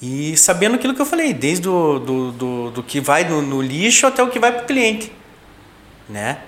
[0.06, 3.62] e sabendo aquilo que eu falei, desde do, do, do, do que vai no, no
[3.62, 5.10] lixo até o que vai para o cliente,
[6.06, 6.40] né?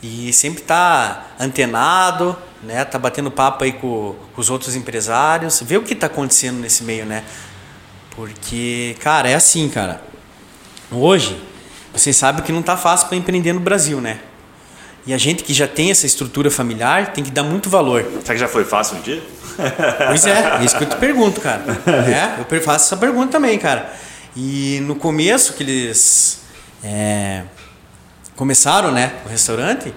[0.00, 2.84] E sempre tá antenado, né?
[2.84, 6.84] Tá batendo papo aí com, com os outros empresários, ver o que tá acontecendo nesse
[6.84, 7.24] meio, né?
[8.14, 10.00] Porque, cara, é assim, cara.
[10.88, 11.42] Hoje,
[11.92, 14.20] vocês sabem que não tá fácil para empreender no Brasil, né?
[15.04, 18.04] E a gente que já tem essa estrutura familiar tem que dar muito valor.
[18.22, 19.20] Será que já foi fácil um dia?
[20.08, 21.62] Pois é, é isso que eu te pergunto, cara.
[21.86, 23.90] É, eu faço essa pergunta também, cara.
[24.36, 26.40] E no começo que eles
[26.84, 27.42] é,
[28.36, 29.94] começaram, né, o restaurante,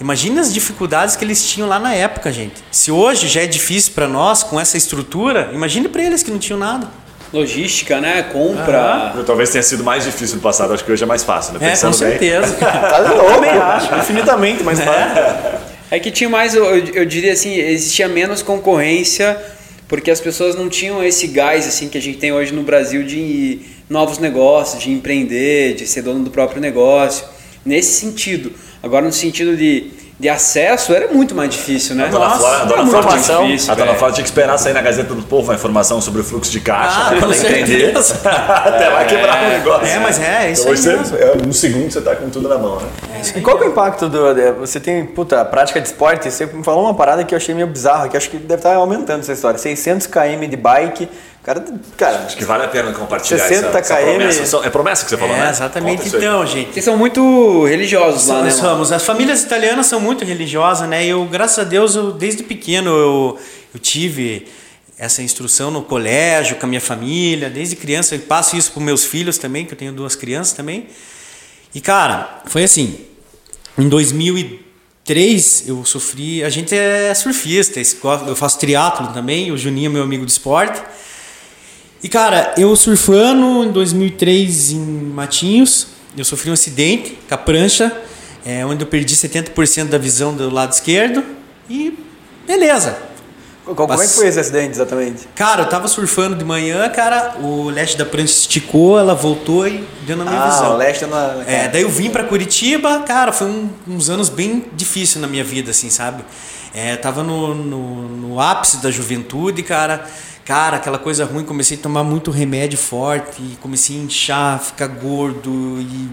[0.00, 2.62] imagina as dificuldades que eles tinham lá na época, gente.
[2.70, 6.38] Se hoje já é difícil para nós com essa estrutura, imagine para eles que não
[6.38, 6.88] tinham nada.
[7.32, 8.22] Logística, né?
[8.24, 9.14] Compra.
[9.24, 11.58] Talvez tenha sido mais difícil no passado, acho que hoje é mais fácil, né?
[11.60, 12.08] É, com Pensando bem.
[12.10, 12.56] certeza.
[12.60, 15.18] Tá louco, também acho, infinitamente mais fácil.
[15.18, 19.36] É que tinha mais, eu, eu diria assim, existia menos concorrência
[19.90, 23.02] porque as pessoas não tinham esse gás assim que a gente tem hoje no Brasil
[23.02, 27.26] de novos negócios, de empreender, de ser dono do próprio negócio.
[27.64, 28.52] Nesse sentido.
[28.80, 29.90] Agora no sentido de,
[30.20, 32.04] de acesso era muito mais difícil, né?
[32.04, 33.98] A dona Flora, a dona Flora mais tinha- difícil, a dona velho.
[33.98, 36.60] Flora tinha que esperar sair na Gazeta do Povo a informação sobre o fluxo de
[36.60, 37.94] caixa, Ah, pra entender.
[37.96, 39.86] Até lá quebrar o negócio.
[39.86, 41.16] É, mas é, é isso Então você- mesmo.
[41.16, 42.88] é, um segundo você tá com tudo na mão, né?
[43.34, 44.34] E qual que é o impacto do.
[44.34, 47.36] de- Você tem, puta, a prática de esporte, você me falou uma parada que eu
[47.38, 49.58] achei meio bizarra, que acho que deve estar aumentando essa história.
[49.58, 51.08] 600 km de bike,
[51.42, 51.64] cara,
[51.96, 54.04] cara, Acho que vale a pena compartilhar 60 essa, essa km.
[54.04, 54.66] promessa.
[54.66, 55.46] É promessa que você falou, né?
[55.46, 55.96] É, exatamente.
[55.96, 56.22] Conta isso aí.
[56.22, 58.50] Então, gente, Vocês são muito religiosos lá, né?
[58.50, 58.92] Somos.
[58.92, 61.04] As famílias italianas são muito religiosas, né?
[61.04, 63.38] Eu, graças a Deus, eu, desde pequeno eu,
[63.74, 64.46] eu tive
[64.98, 68.14] essa instrução no colégio, com a minha família, desde criança.
[68.14, 70.88] Eu passo isso para meus filhos também, que eu tenho duas crianças também.
[71.74, 72.98] E, cara, foi assim.
[73.78, 76.44] Em 2003, eu sofri.
[76.44, 77.80] A gente é surfista,
[78.26, 79.50] eu faço triatlo também.
[79.50, 80.82] O Juninho é meu amigo de esporte.
[82.02, 87.92] E cara, eu surfando em 2003 em Matinhos, eu sofri um acidente com a prancha,
[88.44, 91.22] é, onde eu perdi 70% da visão do lado esquerdo
[91.68, 91.96] e
[92.46, 92.96] beleza.
[93.64, 95.28] qual- como é que Mas- foi esse acidente exatamente?
[95.34, 99.84] Cara, eu tava surfando de manhã, cara, o leste da prancha esticou, ela voltou e
[100.06, 100.74] deu na minha Ah, visão.
[100.74, 101.44] o leste na.
[101.46, 105.44] É, daí eu vim pra Curitiba, cara, foi um- uns anos bem difíceis na minha
[105.44, 106.24] vida, assim, sabe?
[106.74, 110.04] É, tava no, no, no ápice da juventude, cara.
[110.50, 114.88] Cara, aquela coisa ruim, comecei a tomar muito remédio forte, e comecei a inchar, ficar
[114.88, 116.08] gordo, e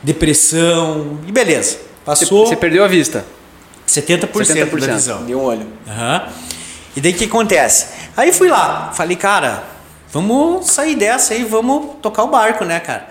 [0.00, 1.80] depressão, e beleza.
[2.04, 3.24] Passou Você perdeu a vista.
[3.88, 4.86] 70%, 70%.
[4.86, 5.26] da visão.
[5.26, 5.66] De um olho.
[5.88, 6.28] Aham.
[6.94, 7.88] E daí o que acontece?
[8.16, 9.64] Aí fui lá, falei, cara,
[10.12, 13.08] vamos sair dessa aí, vamos tocar o barco, né, cara?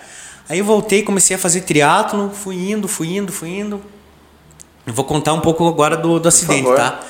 [0.48, 3.82] Aí eu voltei, comecei a fazer triatlo, fui indo, fui indo, fui indo.
[4.88, 7.02] Eu vou contar um pouco agora do, do acidente, tá?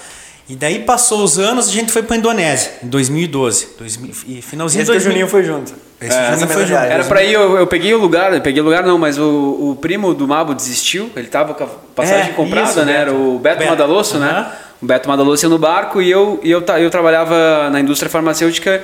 [0.50, 3.68] E daí passou os anos, a gente foi pra Indonésia, em 2012.
[3.78, 5.72] 2000, e finalzinho Esse de que o Juninho foi junto.
[6.02, 6.80] Esse É, Juninho foi junto.
[6.80, 9.24] Era pra ir, eu, eu peguei o lugar, eu peguei o lugar não, mas o,
[9.72, 12.86] o primo do Mabo desistiu, ele tava com a passagem É, comprada, isso, né?
[12.86, 13.00] Beto.
[13.00, 14.26] Era o Beto, Beto, Madalosso, aham.
[14.26, 14.52] né?
[14.82, 18.82] O Beto Madalosso ia no barco e eu, e eu, eu trabalhava na indústria farmacêutica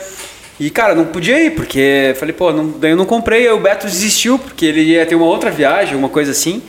[0.59, 3.59] e, cara, não podia ir, porque falei, pô, não, daí eu não comprei, aí o
[3.59, 6.61] Beto desistiu, porque ele ia ter uma outra viagem, alguma coisa assim.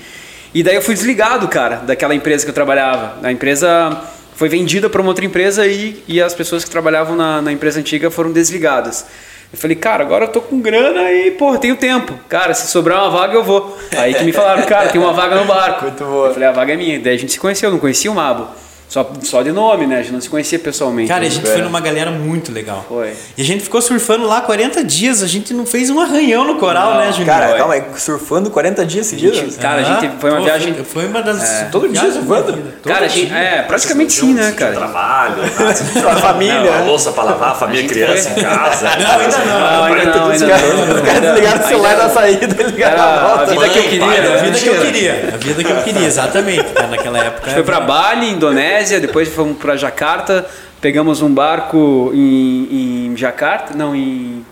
[0.55, 3.19] E daí eu fui desligado, cara, daquela empresa que eu trabalhava.
[3.23, 4.01] A empresa
[4.37, 7.81] foi vendida para uma outra empresa e, e as pessoas que trabalhavam na, na empresa
[7.81, 9.07] antiga foram desligadas.
[9.51, 12.13] Eu falei, cara, agora eu tô com grana e, pô, tenho tempo.
[12.29, 13.79] Cara, se sobrar uma vaga, eu vou.
[13.97, 15.85] Aí que me falaram, cara, tem uma vaga no barco.
[15.85, 16.29] Muito boa.
[16.29, 17.01] Eu falei, a vaga é minha.
[17.01, 18.49] Daí a gente se conheceu, não conhecia o Mabo.
[18.89, 19.97] Só, só de nome, né?
[19.99, 21.09] A gente não se conhecia pessoalmente.
[21.09, 22.85] Cara, a gente foi numa galera muito legal.
[22.89, 23.13] Foi.
[23.37, 26.55] E a gente ficou surfando lá 40 dias, a gente não fez um arranhão no
[26.57, 27.27] coral, Não, né, Juninho?
[27.27, 27.59] Cara, Foi.
[27.59, 29.57] calma aí, surfando 40 dias seguidos?
[29.57, 31.67] Cara, a gente foi uma Pô, viagem- Foi, uma das.
[31.73, 32.63] Todo dia surfando?
[32.85, 34.75] Cara, a gente, é, praticamente sim, né, cara?
[34.77, 35.35] Trabalho,
[36.09, 36.79] A família.
[36.79, 38.87] a louça pra lavar, a família, criança foi- em casa.
[38.97, 39.61] Não, ainda não.
[39.61, 41.65] Não, ainda não, ainda Os caras não.
[41.65, 43.47] o celular na saída ligaram Era na a volta.
[43.53, 44.33] vida que eu queria, pai, né?
[44.33, 45.31] A vida que eu queria.
[45.35, 46.65] A vida que eu queria, exatamente.
[46.89, 47.51] Naquela época.
[47.51, 50.47] Foi pra Bali, Indonésia, depois fomos pra Jacarta,
[50.81, 54.45] pegamos um barco em, em Jacarta, não, em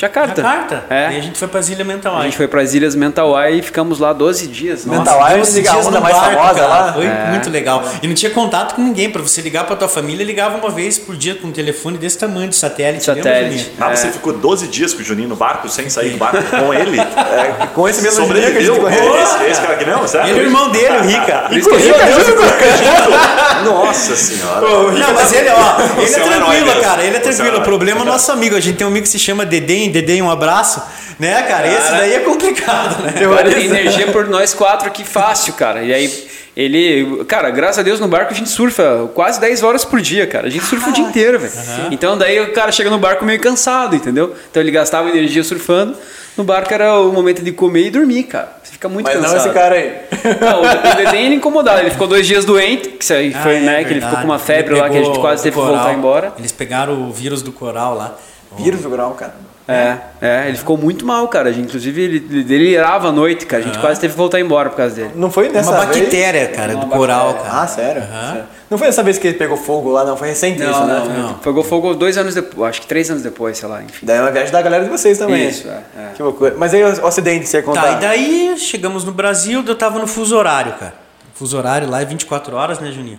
[0.00, 0.40] Jacarta.
[0.42, 0.84] Jacarta.
[0.88, 1.12] É.
[1.12, 2.22] E a gente foi pra Ilha A Mentawai.
[2.24, 4.84] gente foi para as Ilhas Mentawai e ficamos lá 12 dias.
[4.86, 4.98] Nossa.
[5.00, 5.18] Mentawai.
[5.18, 6.66] Mentawai, Doze liga a dias onda mais famosa cara.
[6.68, 6.92] lá.
[6.92, 7.26] Foi É.
[7.30, 7.84] muito legal.
[8.02, 9.10] E não tinha contato com ninguém.
[9.10, 12.16] Pra você ligar pra tua família, ligava uma vez por dia com um telefone desse
[12.18, 13.08] tamanho de satélite.
[13.10, 13.58] lembra, Satélite.
[13.58, 13.76] Juninho?
[13.78, 16.72] Mas você ficou 12 dias com o Juninho no barco, sem sair do barco com
[16.72, 16.98] ele?
[17.28, 18.74] É, com esse mesmo Juninho que a Sobreviveu?
[18.74, 19.34] gente conhece.
[19.42, 20.28] Esse, esse cara aqui mesmo, sério?
[20.30, 21.44] Ele é o irmão dele, o Rica.
[21.48, 24.60] Por isso que a gente- Nossa senhora.
[24.60, 27.02] Não, mas ele, ó, ele é é um herói tranquilo, cara.
[27.04, 27.58] Ele é é tranquilo.
[27.58, 28.56] O problema é nosso amigo.
[28.56, 29.44] A gente tem um amigo que se chama
[29.88, 30.08] Dedém.
[30.08, 30.82] Dedém, um abraço.
[31.18, 31.66] Né, cara?
[31.66, 33.26] Esse daí é complicado, né?
[33.26, 35.82] O cara tem energia por nós quatro aqui fácil, cara.
[35.82, 37.24] E aí, ele.
[37.24, 40.46] Cara, graças a Deus no barco a gente surfa quase 10 horas por dia, cara.
[40.46, 41.52] A gente surfa o dia inteiro, velho.
[41.90, 44.32] Então daí o cara chega no barco meio cansado, entendeu?
[44.50, 45.96] Então ele gastava energia surfando.
[46.36, 48.56] No barco era o momento de comer e dormir, cara.
[48.62, 49.44] Você fica muito Mas não cansado.
[49.46, 49.92] esse cara aí.
[50.40, 51.80] Não, o Dedém ele incomodado.
[51.80, 53.82] Ele ficou dois dias doente, que isso aí Ah, foi, é né?
[53.84, 55.76] Que ele ficou com uma febre lá que a gente quase teve que coral.
[55.78, 56.32] voltar embora.
[56.38, 58.14] Eles pegaram o vírus do coral lá.
[58.56, 59.34] Vírus do grau, cara.
[59.70, 61.50] É, é, ele ficou muito mal, cara.
[61.50, 63.62] A gente, inclusive, ele, ele delirava à noite, cara.
[63.62, 65.10] A gente quase teve que voltar embora por causa dele.
[65.14, 66.04] Não foi nessa uma vez?
[66.04, 67.60] bactéria, cara, do coral, cara.
[67.62, 68.00] Ah, sério?
[68.02, 68.44] Sério.
[68.70, 70.16] Não foi dessa vez que ele pegou fogo lá, não.
[70.16, 71.02] Foi recente isso, Não, né?
[71.06, 71.34] não, não.
[71.34, 74.06] Pegou fogo dois anos depois, acho que três anos depois, sei lá, enfim.
[74.06, 75.48] Daí é uma viagem da galera de vocês também.
[75.48, 76.08] Isso, é, é.
[76.14, 76.54] Que loucura.
[76.56, 77.82] Mas aí o acidente, você ia contar?
[77.82, 80.94] Tá, e daí chegamos no Brasil, eu tava no fuso horário, cara.
[81.34, 83.18] Fuso horário lá é 24 horas, né, Juninho?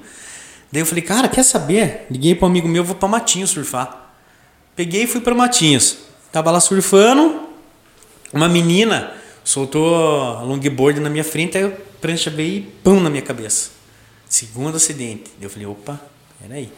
[0.72, 2.08] Daí eu falei, cara, quer saber?
[2.10, 4.08] Liguei pro amigo meu, vou pra Matinhos surfar.
[4.76, 6.09] Peguei e fui pra Matinhos.
[6.32, 7.42] Tava lá surfando,
[8.32, 9.14] uma menina
[9.44, 13.72] soltou a longboard na minha frente, aí a prancha veio e pum na minha cabeça.
[14.28, 15.32] Segundo acidente.
[15.42, 16.00] Eu falei, opa,
[16.42, 16.72] peraí.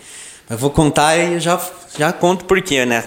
[0.50, 1.62] Mas vou contar e eu já,
[1.98, 3.04] já conto por quê, né?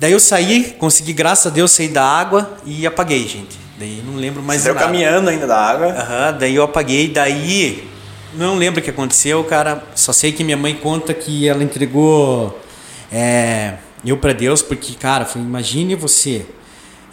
[0.00, 3.58] Daí eu saí, consegui, graças a Deus, sair da água e apaguei, gente.
[3.78, 4.80] Daí eu não lembro mais Você nada.
[4.80, 5.88] caminhando ainda da água.
[5.88, 7.86] Aham, daí eu apaguei, daí
[8.34, 9.82] não lembro o que aconteceu, cara.
[9.94, 12.58] Só sei que minha mãe conta que ela entregou
[13.12, 13.74] é,
[14.10, 16.46] eu pra Deus, porque, cara, imagine você,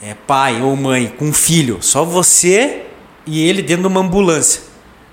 [0.01, 2.85] é, pai ou mãe, com um filho, só você
[3.25, 4.61] e ele dentro de uma ambulância.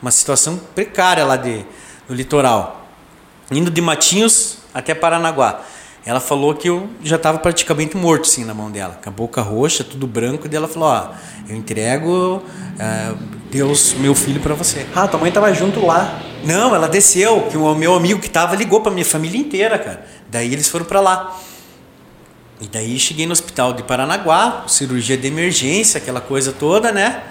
[0.01, 1.65] Uma situação precária lá de,
[2.09, 2.89] no litoral.
[3.51, 5.61] Indo de Matinhos até Paranaguá.
[6.05, 9.43] Ela falou que eu já estava praticamente morto assim na mão dela, com a boca
[9.43, 11.11] roxa, tudo branco, e ela falou: Ó,
[11.47, 12.43] eu entrego
[12.79, 13.15] é,
[13.51, 14.87] Deus, meu filho, para você.
[14.95, 16.19] Ah, tua mãe tava junto lá.
[16.43, 20.07] Não, ela desceu, que o meu amigo que tava ligou pra minha família inteira, cara.
[20.31, 21.39] Daí eles foram para lá.
[22.61, 27.23] E daí cheguei no hospital de Paranaguá, cirurgia de emergência, aquela coisa toda, né?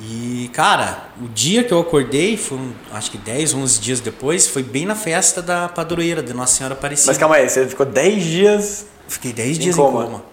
[0.00, 4.62] E, cara, o dia que eu acordei, foram acho que 10, 11 dias depois, foi
[4.62, 7.08] bem na festa da padroeira de Nossa Senhora Aparecida.
[7.10, 8.86] Mas calma aí, você ficou 10 dias.
[9.08, 10.02] Fiquei 10 Em dias coma.
[10.02, 10.24] em coma.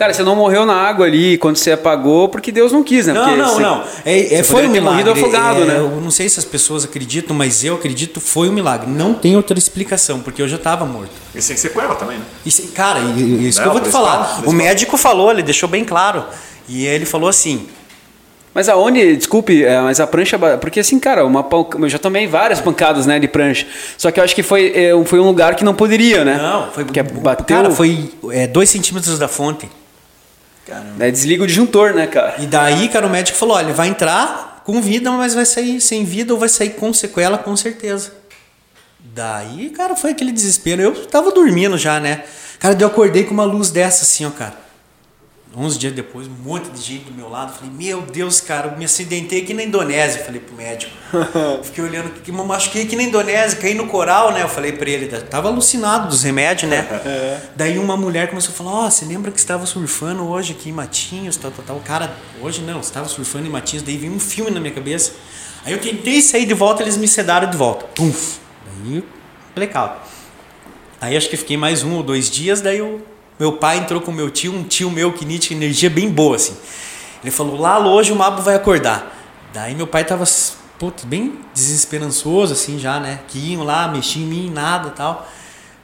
[0.00, 3.12] Cara, você não morreu na água ali quando você apagou porque Deus não quis, né?
[3.12, 3.84] Não, Porque não, você- não.
[4.02, 5.10] É, é, você foi um milagre.
[5.10, 5.76] afogado, É, né?
[5.76, 8.88] Eu não sei se as pessoas acreditam, mas eu acredito foi um milagre.
[8.88, 11.10] Não tem outra explicação, porque eu já estava morto.
[11.34, 12.24] E sem sequela também, né?
[12.46, 14.40] Isso, cara, e- e- isso Não, que eu vou te falar.
[14.46, 16.24] O médico falou, ele deixou bem claro.
[16.66, 17.66] E ele falou assim:
[18.54, 20.38] Mas aonde, desculpe, é, mas a prancha.
[20.62, 21.46] Porque assim, cara, uma
[21.78, 23.66] eu já tomei várias pancadas, né, de prancha.
[23.98, 26.38] Só que eu acho que foi, é, foi um lugar que não poderia, né?
[26.40, 26.86] Não, foi.
[26.86, 27.44] Porque bateu.
[27.44, 28.10] Cara, foi
[28.50, 29.68] 2 centímetros da fonte.
[30.78, 32.36] Né, desliga o disjuntor, né, cara?
[32.38, 35.80] E daí, cara, o médico falou: olha, ele vai entrar com vida, mas vai sair
[35.80, 38.12] sem vida ou vai sair com sequela, com certeza.
[38.98, 40.82] Daí, cara, foi aquele desespero.
[40.82, 42.24] Eu tava dormindo já, né?
[42.58, 44.54] Cara, daí eu acordei com uma luz dessa assim, ó, cara.
[45.56, 47.52] 11 dias depois, um monte de gente do meu lado.
[47.52, 50.22] Falei, meu Deus, cara, eu me acidentei aqui na Indonésia.
[50.22, 50.92] Falei pro médico.
[51.64, 54.42] Fiquei olhando, que me machuquei aqui na Indonésia, caí no coral, né?
[54.42, 56.86] Eu falei pra ele, tava alucinado dos remédios, né?
[57.10, 57.40] É.
[57.56, 60.68] Daí uma mulher começou a falar: Ó, oh, você lembra que estava surfando hoje aqui
[60.68, 61.80] em Matinhos, tal, tal, tal.
[61.80, 63.82] Cara, hoje não, estava surfando em Matinhos.
[63.82, 65.12] Daí veio um filme na minha cabeça.
[65.64, 67.86] Aí eu tentei sair de volta, eles me sedaram de volta.
[67.86, 68.38] Puf!
[68.84, 69.02] Daí,
[69.54, 69.96] blackout.
[71.00, 73.00] Aí acho que fiquei mais um ou dois dias, daí eu
[73.40, 76.54] meu pai entrou com meu tio, um tio meu que tinha energia bem boa, assim.
[77.22, 79.16] Ele falou, lá hoje o Mabo vai acordar.
[79.50, 80.24] Daí meu pai tava,
[80.78, 83.20] putz, bem desesperançoso, assim, já, né?
[83.28, 85.26] Que iam lá, mexiam em mim, nada tal.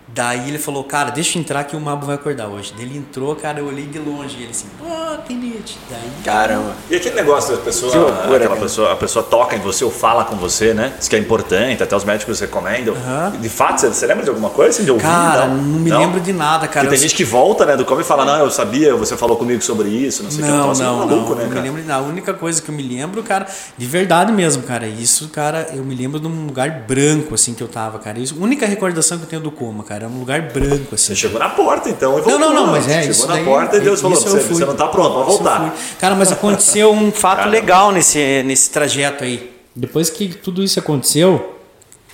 [0.09, 2.73] Daí ele falou, cara, deixa eu entrar que o Mabo vai acordar hoje.
[2.77, 5.79] Daí ele entrou, cara, eu olhei de longe e ele assim, oh, Tenite.
[5.91, 6.11] Daí.
[6.25, 6.75] Caramba.
[6.89, 10.25] E aquele negócio da pessoa, loucura, aquela pessoa, a pessoa toca em você ou fala
[10.25, 10.95] com você, né?
[10.99, 12.95] Diz que é importante, até os médicos recomendam.
[12.95, 13.41] Uhum.
[13.41, 14.71] De fato, você, você, lembra de alguma coisa?
[14.71, 15.03] Assim, de ouvir?
[15.03, 15.99] Cara, não, não me não?
[15.99, 16.87] lembro de nada, cara.
[16.87, 19.37] Porque tem gente que volta, né, do come e fala, não, eu sabia, você falou
[19.37, 20.53] comigo sobre isso, não sei o que.
[20.53, 22.05] Então, assim, não, não, maluco, não, né, não me lembro de nada.
[22.05, 23.47] A única coisa que eu me lembro, cara,
[23.77, 27.63] de verdade mesmo, cara, isso, cara, eu me lembro de um lugar branco, assim, que
[27.63, 28.19] eu tava, cara.
[28.19, 31.07] Isso, a única recordação que eu tenho do coma, cara, é um lugar branco assim.
[31.09, 32.21] Você chegou na porta, então.
[32.21, 33.21] Não, não, não, mas é chegou isso.
[33.23, 35.75] Chegou na porta e Deus falou: você, você não está pronto, pode voltar.
[35.99, 37.57] Cara, mas aconteceu um fato Caramba.
[37.57, 39.53] legal nesse, nesse trajeto aí.
[39.75, 41.59] Depois que tudo isso aconteceu,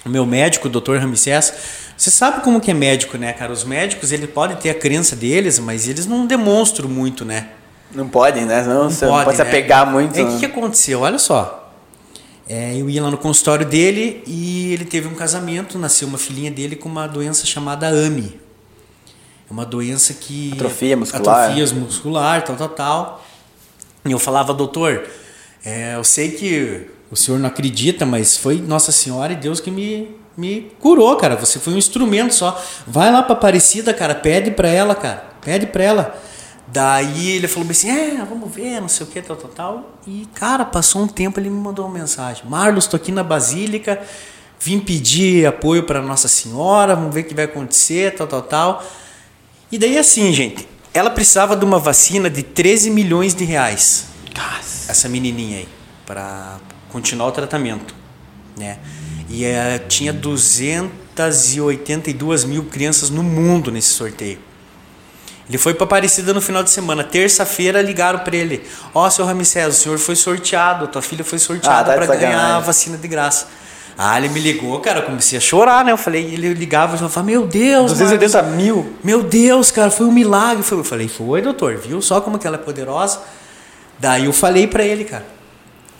[0.04, 0.96] o meu médico, o Dr.
[0.96, 1.52] Ramsés,
[1.96, 3.52] você sabe como que é médico, né, cara?
[3.52, 7.48] Os médicos, eles podem ter a crença deles, mas eles não demonstram muito, né?
[7.94, 8.62] Não podem, né?
[8.62, 9.44] Não, não você pode, não pode né?
[9.44, 10.18] se apegar muito.
[10.18, 11.02] É o que, que aconteceu?
[11.02, 11.61] Olha só.
[12.48, 16.50] É, eu ia lá no consultório dele e ele teve um casamento, nasceu uma filhinha
[16.50, 18.40] dele com uma doença chamada AMI.
[19.48, 20.52] É uma doença que.
[20.54, 21.50] Atrofia muscular.
[21.50, 23.24] Atrofia muscular, tal, tal, tal.
[24.04, 25.06] E eu falava, doutor,
[25.64, 29.70] é, eu sei que o senhor não acredita, mas foi Nossa Senhora e Deus que
[29.70, 31.36] me, me curou, cara.
[31.36, 32.60] Você foi um instrumento só.
[32.86, 35.24] Vai lá pra Aparecida, cara, pede pra ela, cara.
[35.40, 36.22] Pede pra ela.
[36.72, 39.98] Daí ele falou assim: é, vamos ver, não sei o que, tal, tal, tal.
[40.06, 44.00] E, cara, passou um tempo, ele me mandou uma mensagem: Marlos, tô aqui na Basílica,
[44.58, 48.82] vim pedir apoio para Nossa Senhora, vamos ver o que vai acontecer, tal, tal, tal.
[49.70, 54.06] E daí, assim, gente, ela precisava de uma vacina de 13 milhões de reais.
[54.34, 54.90] Nossa.
[54.90, 55.68] Essa menininha aí,
[56.06, 56.56] para
[56.88, 57.94] continuar o tratamento,
[58.56, 58.78] né?
[59.28, 64.38] E é, tinha 282 mil crianças no mundo nesse sorteio.
[65.48, 67.04] Ele foi para Aparecida no final de semana.
[67.04, 68.64] Terça-feira ligaram para ele:
[68.94, 72.56] Ó, oh, seu Ramsés, o senhor foi sorteado, tua filha foi sorteada ah, para ganhar
[72.56, 73.48] a vacina de graça.
[73.96, 75.92] Ah, ele me ligou, cara, eu comecei a chorar, né?
[75.92, 78.96] Eu falei, ele ligava e falava, meu Deus, 280 Marcos, mil?
[79.04, 80.64] Meu Deus, cara, foi um milagre.
[80.70, 83.20] Eu falei, foi, doutor, viu só como que ela é poderosa?
[83.98, 85.26] Daí eu falei para ele, cara,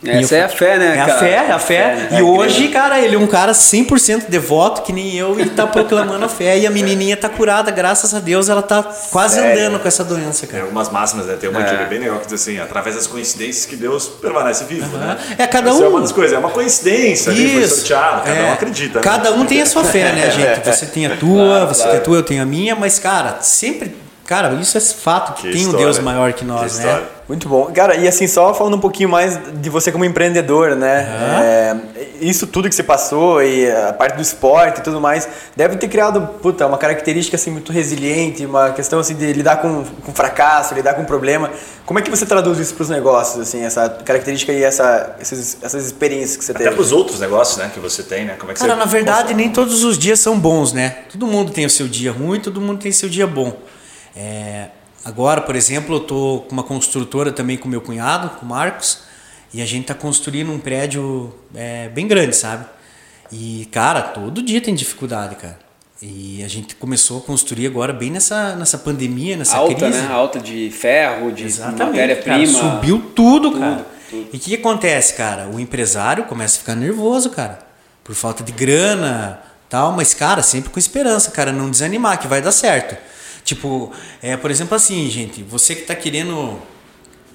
[0.05, 0.92] essa eu, é a fé, né?
[0.94, 1.14] É cara?
[1.14, 1.74] a fé, é a fé.
[1.74, 2.18] É, né?
[2.18, 6.24] E hoje, cara, ele é um cara 100% devoto, que nem eu, e tá proclamando
[6.24, 6.59] a fé.
[6.59, 9.53] E a menininha tá curada, graças a Deus, ela tá quase Sério?
[9.53, 10.59] andando com essa doença, cara.
[10.59, 11.36] Tem algumas máximas, né?
[11.38, 11.86] Tem uma é.
[11.86, 15.00] bem legal que diz assim: através das coincidências que Deus permanece vivo, uhum.
[15.00, 15.16] né?
[15.38, 15.74] É, cada um.
[15.74, 17.53] Isso é uma das coisas, é uma coincidência, Isso.
[17.53, 18.50] foi sorteado, cada é.
[18.50, 18.98] um acredita.
[18.98, 19.05] Né?
[19.05, 20.66] Cada um tem a sua fé, né, gente?
[20.66, 21.90] Você tem a tua, claro, você claro.
[21.92, 25.42] tem a tua, eu tenho a minha, mas, cara, sempre Cara, isso é fato que,
[25.42, 25.78] que tem história.
[25.80, 27.02] um Deus maior que nós, que né?
[27.28, 27.72] Muito bom.
[27.72, 31.08] Cara, e assim, só falando um pouquinho mais de você como empreendedor, né?
[31.08, 31.42] Uhum.
[31.42, 31.76] É,
[32.20, 35.88] isso tudo que você passou e a parte do esporte e tudo mais, deve ter
[35.88, 40.74] criado, puta, uma característica assim muito resiliente, uma questão assim de lidar com, com fracasso,
[40.74, 41.50] lidar com problema.
[41.86, 45.58] Como é que você traduz isso para os negócios, assim, essa característica e essa, essas,
[45.62, 46.70] essas experiências que você Até teve?
[46.70, 48.36] Até para os outros negócios, né, que você tem, né?
[48.38, 50.96] Como é que Cara, você na verdade, nem todos os dias são bons, né?
[51.10, 53.56] Todo mundo tem o seu dia ruim, todo mundo tem o seu dia bom.
[54.16, 54.68] É,
[55.04, 59.00] agora, por exemplo, eu tô com uma construtora também com meu cunhado, com o Marcos,
[59.52, 62.64] e a gente tá construindo um prédio é, bem grande, sabe?
[63.30, 65.58] E, cara, todo dia tem dificuldade, cara.
[66.02, 70.00] E a gente começou a construir agora bem nessa, nessa pandemia, nessa alta, crise.
[70.00, 70.08] Né?
[70.10, 72.46] Alta de ferro, de matéria-prima.
[72.46, 73.86] Subiu tudo, tudo cara.
[74.10, 74.28] Tudo.
[74.32, 75.48] E o que acontece, cara?
[75.48, 77.60] O empresário começa a ficar nervoso, cara.
[78.02, 79.92] Por falta de grana, tal.
[79.92, 81.52] Mas, cara, sempre com esperança, cara.
[81.52, 82.96] Não desanimar, que vai dar certo.
[83.45, 86.59] Tipo, é, por exemplo, assim, gente, você que está querendo.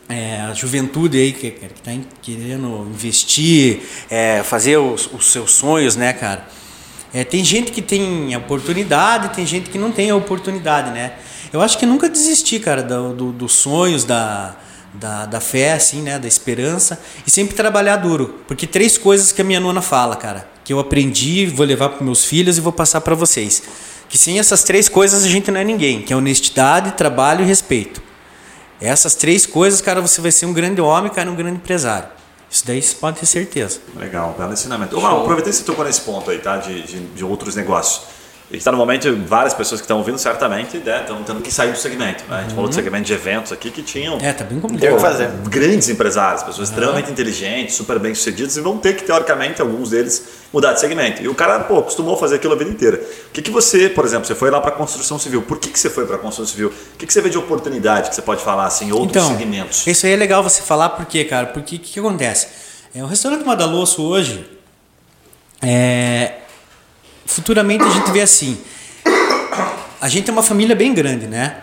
[0.10, 1.91] É, a juventude aí que, está
[2.22, 6.47] querendo investir, é, fazer os, os, seus sonhos, né, cara?
[7.14, 11.14] É, tem gente que tem oportunidade, tem gente que não tem a oportunidade, né?
[11.51, 14.55] Eu acho que nunca desistir, cara, do, do, dos sonhos, da,
[14.93, 16.18] da, da fé, assim, né?
[16.18, 18.39] Da esperança e sempre trabalhar duro.
[18.47, 22.03] Porque três coisas que a minha nona fala, cara, que eu aprendi, vou levar para
[22.03, 23.64] meus filhos e vou passar para vocês.
[24.10, 27.45] Que sem essas três coisas a gente não é ninguém, que é honestidade, trabalho e
[27.45, 28.01] respeito.
[28.80, 32.10] Essas três coisas, cara, você vai ser um grande homem, cara, um grande empresário.
[32.49, 33.80] Isso daí você pode ter certeza.
[33.95, 34.97] Legal, belo ensinamento.
[34.97, 36.58] Ô, Mal, aproveitando que você tocou nesse ponto aí, tá?
[36.58, 38.03] De, de, de outros negócios.
[38.50, 41.78] Está no momento, várias pessoas que estão ouvindo certamente né, estão tendo que sair do
[41.78, 42.24] segmento.
[42.30, 42.38] Né?
[42.38, 44.95] A gente falou do segmento de eventos aqui que tinham É, tá bem complicado.
[44.95, 45.30] que fazer.
[45.50, 50.26] grandes empresários, pessoas extremamente inteligentes, super bem sucedidas e vão ter que, teoricamente, alguns deles
[50.54, 51.22] mudar de segmento.
[51.22, 52.95] E o cara, pô, acostumou a fazer aquilo a vida inteira.
[53.28, 55.41] O que, que você, por exemplo, você foi lá para construção civil.
[55.41, 56.70] Por que, que você foi para construção civil?
[56.70, 59.38] O que, que você vê de oportunidade que você pode falar assim, em outros Então,
[59.38, 59.86] segmentos?
[59.86, 61.48] isso aí é legal você falar, por quê, cara?
[61.48, 62.48] Porque o que, que acontece?
[62.95, 64.48] É, o restaurante Madalosso hoje,
[65.62, 66.32] é,
[67.28, 68.57] futuramente a gente vê assim,
[70.01, 71.57] a gente é uma família bem grande, né?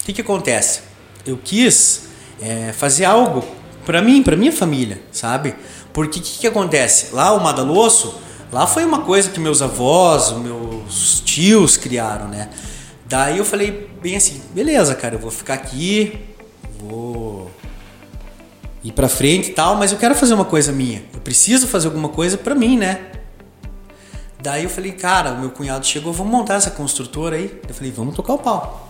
[0.00, 0.80] O que, que acontece?
[1.26, 2.08] Eu quis
[2.40, 3.44] é, fazer algo
[3.84, 5.54] para mim, para minha família, sabe?
[5.92, 7.14] Porque o que, que acontece?
[7.14, 8.20] Lá o Madalosso,
[8.52, 12.48] lá foi uma coisa que meus avós, meus tios criaram, né?
[13.06, 16.20] Daí eu falei bem assim, beleza, cara, eu vou ficar aqui,
[16.78, 17.50] vou
[18.84, 21.02] ir pra frente e tal, mas eu quero fazer uma coisa minha.
[21.12, 23.17] Eu preciso fazer alguma coisa pra mim, né?
[24.40, 27.60] Daí eu falei, cara, meu cunhado chegou, vamos montar essa construtora aí.
[27.68, 28.88] Eu falei, vamos tocar o pau.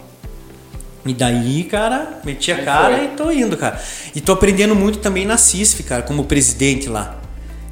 [1.06, 3.80] E daí, cara, meti a cara e tô indo, cara.
[4.14, 7.18] E tô aprendendo muito também na CISF, cara, como presidente lá.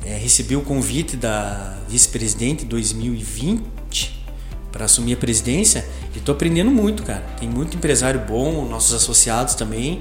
[0.05, 4.25] É, recebi o convite da vice-presidente 2020
[4.73, 7.23] para assumir a presidência e tô aprendendo muito, cara.
[7.39, 10.01] Tem muito empresário bom, nossos associados também,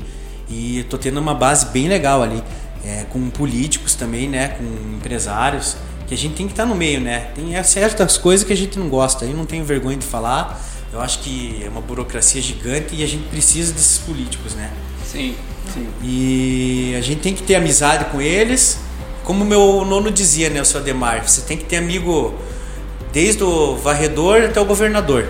[0.50, 2.44] e tô tendo uma base bem legal ali,
[2.86, 4.64] é, com políticos também, né, com
[4.96, 5.76] empresários,
[6.08, 7.32] que a gente tem que estar no meio, né?
[7.36, 10.62] Tem certas coisas que a gente não gosta, eu não tenho vergonha de falar.
[10.94, 14.72] Eu acho que é uma burocracia gigante e a gente precisa desses políticos, né?
[15.06, 15.36] Sim,
[15.74, 15.88] sim.
[16.02, 18.80] E a gente tem que ter amizade com eles.
[19.24, 22.36] Como meu nono dizia, né, o seu Ademar, você tem que ter amigo
[23.12, 25.28] desde o varredor até o governador?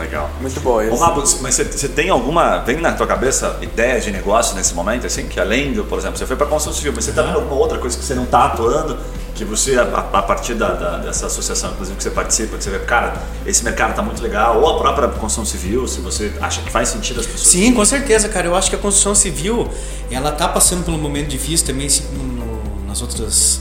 [0.00, 0.30] Legal.
[0.40, 0.96] Muito bom isso.
[0.96, 2.58] Rapo, mas você, tem alguma.
[2.58, 6.16] Vem na tua cabeça ideia de negócio nesse momento, assim, que além do, por exemplo,
[6.18, 8.24] você foi para construção civil, mas você está vendo alguma outra coisa que você não
[8.24, 8.96] está atuando,
[9.34, 9.82] que você, a,
[10.12, 13.14] a partir da, da- dessa associação, inclusive, que você participa, que você vê, cara,
[13.46, 16.88] esse mercado está muito legal, ou a própria construção civil, se você acha que faz
[16.88, 17.48] sentido as pessoas.
[17.48, 18.46] Sim, com certeza, cara.
[18.46, 19.68] Eu acho que a construção civil,
[20.10, 23.60] ela tá passando por um momento difícil também no- nas outras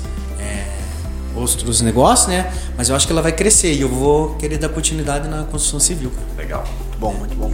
[1.39, 2.51] outros negócios, né?
[2.77, 5.79] Mas eu acho que ela vai crescer e eu vou querer dar continuidade na construção
[5.79, 6.11] civil.
[6.37, 6.63] Legal.
[6.99, 7.49] Bom, muito bom.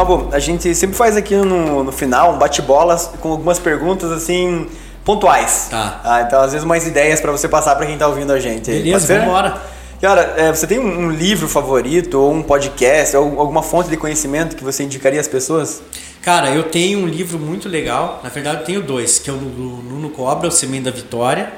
[0.00, 4.68] Mabu, a gente sempre faz aqui no, no final um bate-bolas com algumas perguntas assim
[5.04, 5.68] pontuais.
[5.70, 6.00] Tá.
[6.04, 8.70] Ah, então, às vezes, umas ideias pra você passar pra quem tá ouvindo a gente.
[8.70, 9.69] Beleza, Pode ser?
[10.00, 13.96] Cara, é, você tem um, um livro favorito, ou um podcast, ou alguma fonte de
[13.96, 15.82] conhecimento que você indicaria às pessoas?
[16.22, 18.20] Cara, eu tenho um livro muito legal.
[18.22, 21.52] Na verdade, eu tenho dois, que é o do Nuno Cobra, O Semente da Vitória.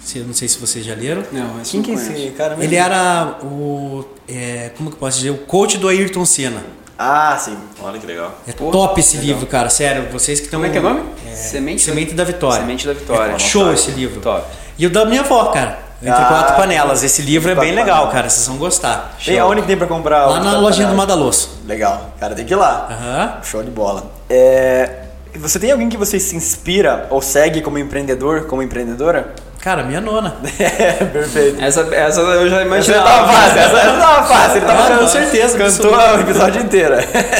[0.00, 1.24] Se- Eu não sei se vocês já leram.
[1.32, 1.94] Não, esse Quem não que é
[2.24, 2.62] esse cara mesmo?
[2.62, 4.04] Ele era o.
[4.28, 5.30] é, como que eu posso dizer?
[5.30, 6.62] O coach do Ayrton Senna.
[6.96, 7.56] Ah, sim.
[7.82, 8.38] Olha que legal.
[8.46, 9.32] É Pô, top esse legal.
[9.34, 9.68] livro, cara.
[9.70, 10.60] Sério, vocês que estão.
[10.60, 11.02] Como é que é o nome?
[11.34, 12.60] Semente, Semente da Vitória.
[12.60, 13.32] Semente da Vitória.
[13.32, 14.20] É show esse livro.
[14.20, 14.46] Top.
[14.78, 15.87] E o da minha avó, cara.
[16.00, 17.02] Entre Ah, quatro panelas.
[17.02, 18.12] Esse livro é bem legal, panelas.
[18.12, 18.30] cara.
[18.30, 19.14] Vocês vão gostar.
[19.24, 20.26] Tem aonde que tem pra comprar?
[20.26, 21.60] Lá na lojinha do Madalosso.
[21.66, 22.10] Legal.
[22.20, 22.88] Cara, tem que ir lá.
[22.90, 23.32] Aham.
[23.42, 24.04] Show de bola.
[24.30, 24.90] É,
[25.36, 29.34] Você tem alguém que você se inspira ou segue como empreendedor, como empreendedora?
[29.60, 30.36] Cara, minha nona.
[30.58, 31.60] É, perfeito.
[31.62, 33.04] Essa, essa eu já Essa imaginava.
[33.08, 34.56] tava fácil, essa, essa tava fácil.
[34.56, 36.94] Ele tava Ah, com certeza, Cantou o episódio inteiro.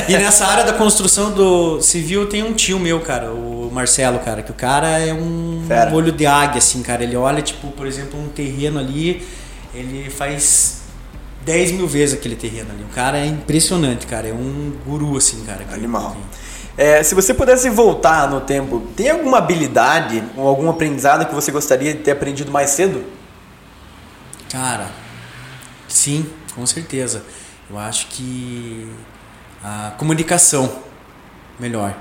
[0.08, 4.42] E nessa área da construção do civil tem um tio meu, cara, o Marcelo, cara,
[4.42, 5.94] que o cara é um Fera.
[5.94, 7.02] olho de águia, assim, cara.
[7.04, 9.26] Ele olha, tipo, por exemplo, um terreno ali,
[9.74, 10.78] ele faz
[11.44, 12.82] 10 mil vezes aquele terreno ali.
[12.82, 14.28] O cara é impressionante, cara.
[14.28, 15.64] É um guru, assim, cara.
[15.64, 16.16] que- Animal.
[16.78, 21.50] É, se você pudesse voltar no tempo, tem alguma habilidade ou algum aprendizado que você
[21.50, 23.04] gostaria de ter aprendido mais cedo?
[24.48, 24.86] Cara,
[25.88, 27.24] sim, com certeza.
[27.68, 28.88] Eu acho que
[29.62, 30.70] a comunicação
[31.58, 31.96] melhor.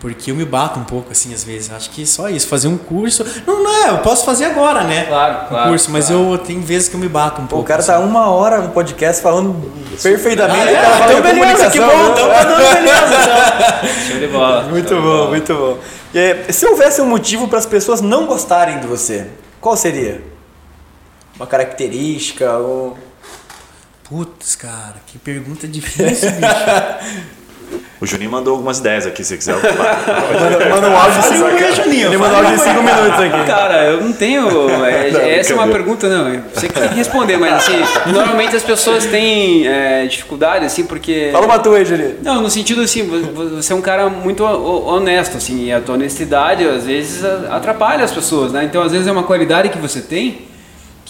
[0.00, 1.70] Porque eu me bato um pouco, assim, às vezes.
[1.70, 3.22] Acho que só isso, fazer um curso.
[3.46, 5.04] Não, não é, eu posso fazer agora, né?
[5.04, 6.32] Claro, Um claro, curso, mas claro.
[6.32, 7.62] eu tenho vezes que eu me bato um pouco.
[7.62, 7.92] o cara assim.
[7.92, 9.70] tá uma hora no podcast falando
[10.02, 10.58] perfeitamente.
[10.58, 11.04] Ah, é?
[11.04, 12.10] Então de beleza, que bom, né?
[12.12, 14.00] então beleza.
[14.08, 14.62] Show de bola.
[14.62, 15.28] Muito bom, bola.
[15.28, 15.78] muito bom.
[16.14, 19.26] E, se houvesse um motivo para as pessoas não gostarem de você,
[19.60, 20.22] qual seria?
[21.36, 22.96] Uma característica ou...
[24.04, 27.30] Putz, cara, que pergunta difícil, bicho.
[28.00, 29.54] O Juninho mandou algumas ideias aqui, se quiser.
[29.60, 33.44] Manda, manda um áudio de cinco Ele mandou um áudio de cinco minutos aqui.
[33.46, 34.48] Cara, eu não tenho.
[34.86, 36.42] é- Não, essa é uma pergunta, não.
[36.54, 37.78] Você que tem que responder, mas assim,
[38.10, 41.28] normalmente as pessoas têm é, dificuldade, assim, porque.
[41.32, 42.16] Fala uma tua aí, Julinho.
[42.22, 45.80] Não, no sentido assim, vo- você é um cara muito ho- honesto, assim, e a
[45.80, 48.64] tua honestidade às vezes atrapalha as pessoas, né?
[48.64, 50.48] Então às vezes é uma qualidade que você tem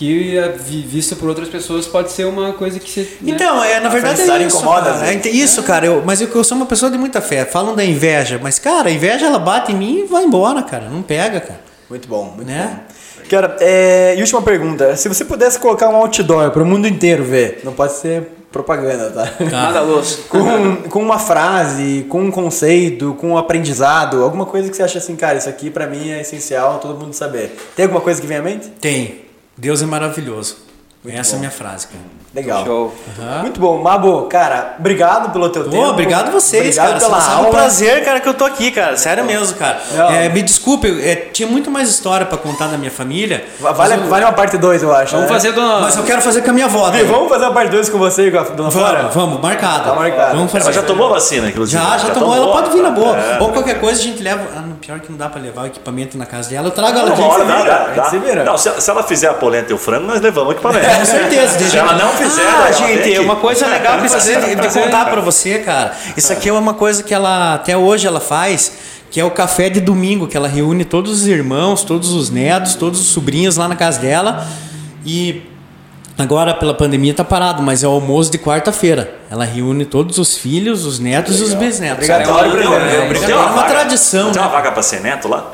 [0.00, 3.00] que é, vi- visto por outras pessoas pode ser uma coisa que você.
[3.02, 3.32] né?
[3.32, 4.96] Então, é, na verdade é isso, incomoda, cara.
[5.04, 5.26] vezes.
[5.26, 5.84] É isso, cara.
[5.84, 7.44] Eu, mas eu, eu sou uma pessoa de muita fé.
[7.44, 10.88] Falam da inveja, mas, cara, a inveja ela bate em mim e vai embora, cara.
[10.88, 11.60] Não pega, cara.
[11.90, 12.80] Muito bom, muito Né?
[12.88, 13.24] bom.
[13.28, 14.96] Cara, é, e última pergunta.
[14.96, 19.10] Se você pudesse colocar um outdoor para o mundo inteiro ver, não pode ser propaganda,
[19.10, 19.44] tá?
[19.50, 20.06] Nada louco.
[20.28, 24.96] com, com uma frase, com um conceito, com um aprendizado, alguma coisa que você acha
[24.98, 27.54] assim, cara, isso aqui pra mim é essencial todo mundo saber.
[27.76, 28.68] Tem alguma coisa que vem à mente?
[28.80, 29.28] Tem.
[29.60, 30.56] Deus é maravilhoso.
[31.06, 32.02] Essa é a minha frase, cara.
[32.32, 32.64] Legal.
[32.64, 32.94] Show.
[33.40, 33.82] Muito bom.
[33.82, 35.88] Mabo, cara, obrigado pelo teu Pô, tempo.
[35.88, 37.00] obrigado vocês, obrigado cara.
[37.00, 37.46] pela aula.
[37.46, 38.96] É um prazer, cara, que eu tô aqui, cara.
[38.96, 39.80] Sério mesmo, cara.
[39.92, 40.10] Não.
[40.10, 43.44] É, me desculpe, é, tinha muito mais história pra contar da minha família.
[43.58, 45.10] Va- Vale, eu- vale uma parte 2, eu acho.
[45.16, 45.32] Vamos né?
[45.34, 45.60] fazer do.
[45.60, 46.88] Mas eu quero fazer com a minha avó.
[46.90, 47.04] Daí.
[47.04, 48.98] vamos fazer uma parte 2 com você e com a dona Flora?
[48.98, 49.84] Vamos, vamos, marcado.
[49.90, 50.36] Tá marcado.
[50.36, 50.64] Vamos fazer.
[50.66, 51.82] Ela já tomou a vacina, inclusive.
[51.82, 53.16] Já, já, tomou, ela pode vir na boa.
[53.18, 53.38] É.
[53.40, 54.40] Ou qualquer coisa a gente leva.
[54.56, 56.68] Ah, não, pior que não dá pra levar o equipamento na casa dela.
[56.68, 57.96] Eu trago ela Não, aqui.
[57.96, 58.68] Dá, se vira, se.
[58.68, 60.86] Não, ela fizer a polenta e o frango, nós levamos o equipamento.
[60.86, 61.58] Com certeza.
[61.58, 65.20] Se ela não fizer, ah, ela gente, uma coisa legal que fazer, de contar pra
[65.20, 65.96] você, cara.
[66.16, 68.72] Isso aqui é uma coisa que ela até hoje ela faz,
[69.10, 72.74] que é o café de domingo, que ela reúne todos os irmãos, todos os netos,
[72.74, 74.46] todos os sobrinhos lá na casa dela.
[75.04, 75.42] E
[76.18, 79.19] agora pela pandemia tá parado, mas é o almoço de quarta-feira.
[79.30, 82.08] Ela reúne todos os filhos, os netos e os bisnetos.
[82.08, 82.18] Não, É
[83.30, 84.48] É uma vaga- tradição, tem né?
[84.48, 85.52] uma vaga pra ser neto lá?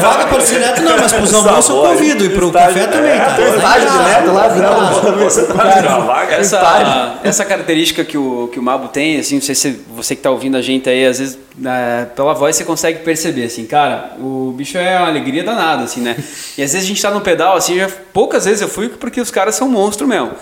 [0.00, 2.24] Vaga para o neto não, mas pros almoços eu convido.
[2.24, 3.34] E pro Estágio- café também, tá?
[3.34, 5.12] Tem estágio de neto lá, não.
[5.24, 6.34] Você tá pedindo uma vaga?
[6.34, 10.20] Essa, essa característica que o, que o Mabo tem, assim, não sei se você que
[10.22, 14.12] tá ouvindo a gente aí, às vezes, né, pela voz você consegue perceber, assim, cara,
[14.20, 16.14] o bicho é uma alegria danada, assim, né?
[16.58, 19.18] E às vezes a gente tá no pedal, assim, já, poucas vezes eu fui porque
[19.20, 20.32] os caras são monstro mesmo.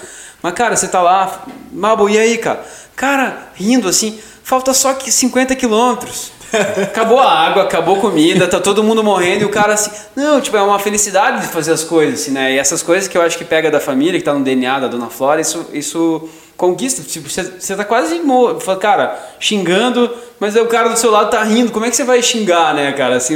[0.45, 1.43] Mas, cara, você tá lá,
[1.73, 2.63] Mabo, e aí, cara?
[2.95, 6.33] Cara, rindo, assim, falta só que 50 quilômetros.
[6.83, 10.43] Acabou a água, acabou a comida, tá todo mundo morrendo e o cara assim, não,
[10.43, 12.53] tipo, é uma felicidade de fazer as coisas, assim, né?
[12.53, 14.87] E essas coisas que eu acho que pega da família, que tá no DNA da
[14.87, 16.29] Dona Flora, isso, isso
[16.59, 17.03] conquista.
[17.03, 18.21] Tipo, você, você tá quase,
[18.79, 21.73] cara, xingando, mas o cara do seu lado tá rindo.
[21.73, 23.17] Como é que você vai xingar, né, cara?
[23.17, 23.35] Assim,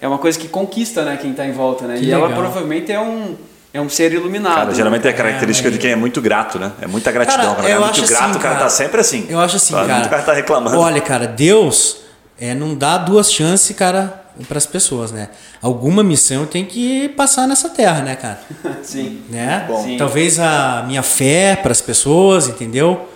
[0.00, 1.98] é uma coisa que conquista, né, quem tá em volta, né?
[1.98, 2.40] Que e ela legal.
[2.40, 3.34] provavelmente é um,
[3.74, 4.54] é um ser iluminado.
[4.54, 4.74] Cara, né?
[4.74, 6.70] geralmente é a característica de quem é muito grato, né?
[6.80, 7.56] É muita gratidão.
[7.56, 8.58] Cara, Cara, é muito grato, assim, o cara cara.
[8.60, 9.26] tá sempre assim.
[9.28, 9.94] Eu acho assim, cara.
[9.94, 10.78] Muito cara tá reclamando.
[10.78, 11.96] Olha, cara, Deus
[12.40, 15.28] é, não dá duas chances, cara, para as pessoas, né?
[15.60, 18.38] Alguma missão tem que passar nessa terra, né, cara?
[18.80, 19.22] Sim.
[19.28, 19.64] Né?
[19.66, 19.82] Bom.
[19.82, 19.96] Sim.
[19.96, 23.08] Talvez a minha fé para as pessoas, entendeu?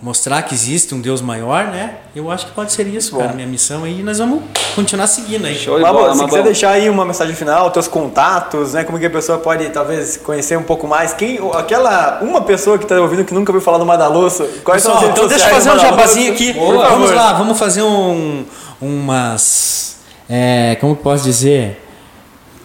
[0.00, 1.96] Mostrar que existe um Deus maior, né?
[2.14, 3.34] Eu acho que pode ser isso, cara.
[3.34, 4.42] Minha missão aí, nós vamos
[4.74, 5.54] continuar seguindo aí.
[5.54, 8.84] Show de bola, se quiser deixar aí uma mensagem final, teus contatos, né?
[8.84, 11.12] Como que a pessoa pode talvez conhecer um pouco mais?
[11.12, 14.92] Quem, aquela uma pessoa que tá ouvindo que nunca ouviu falar do Madaloso, quais são
[14.92, 16.54] Pessoal, as redes então deixa eu fazer um jabazinho aqui.
[16.54, 18.44] Por vamos lá, vamos fazer um,
[18.80, 19.96] umas.
[20.28, 21.85] é, como que posso dizer?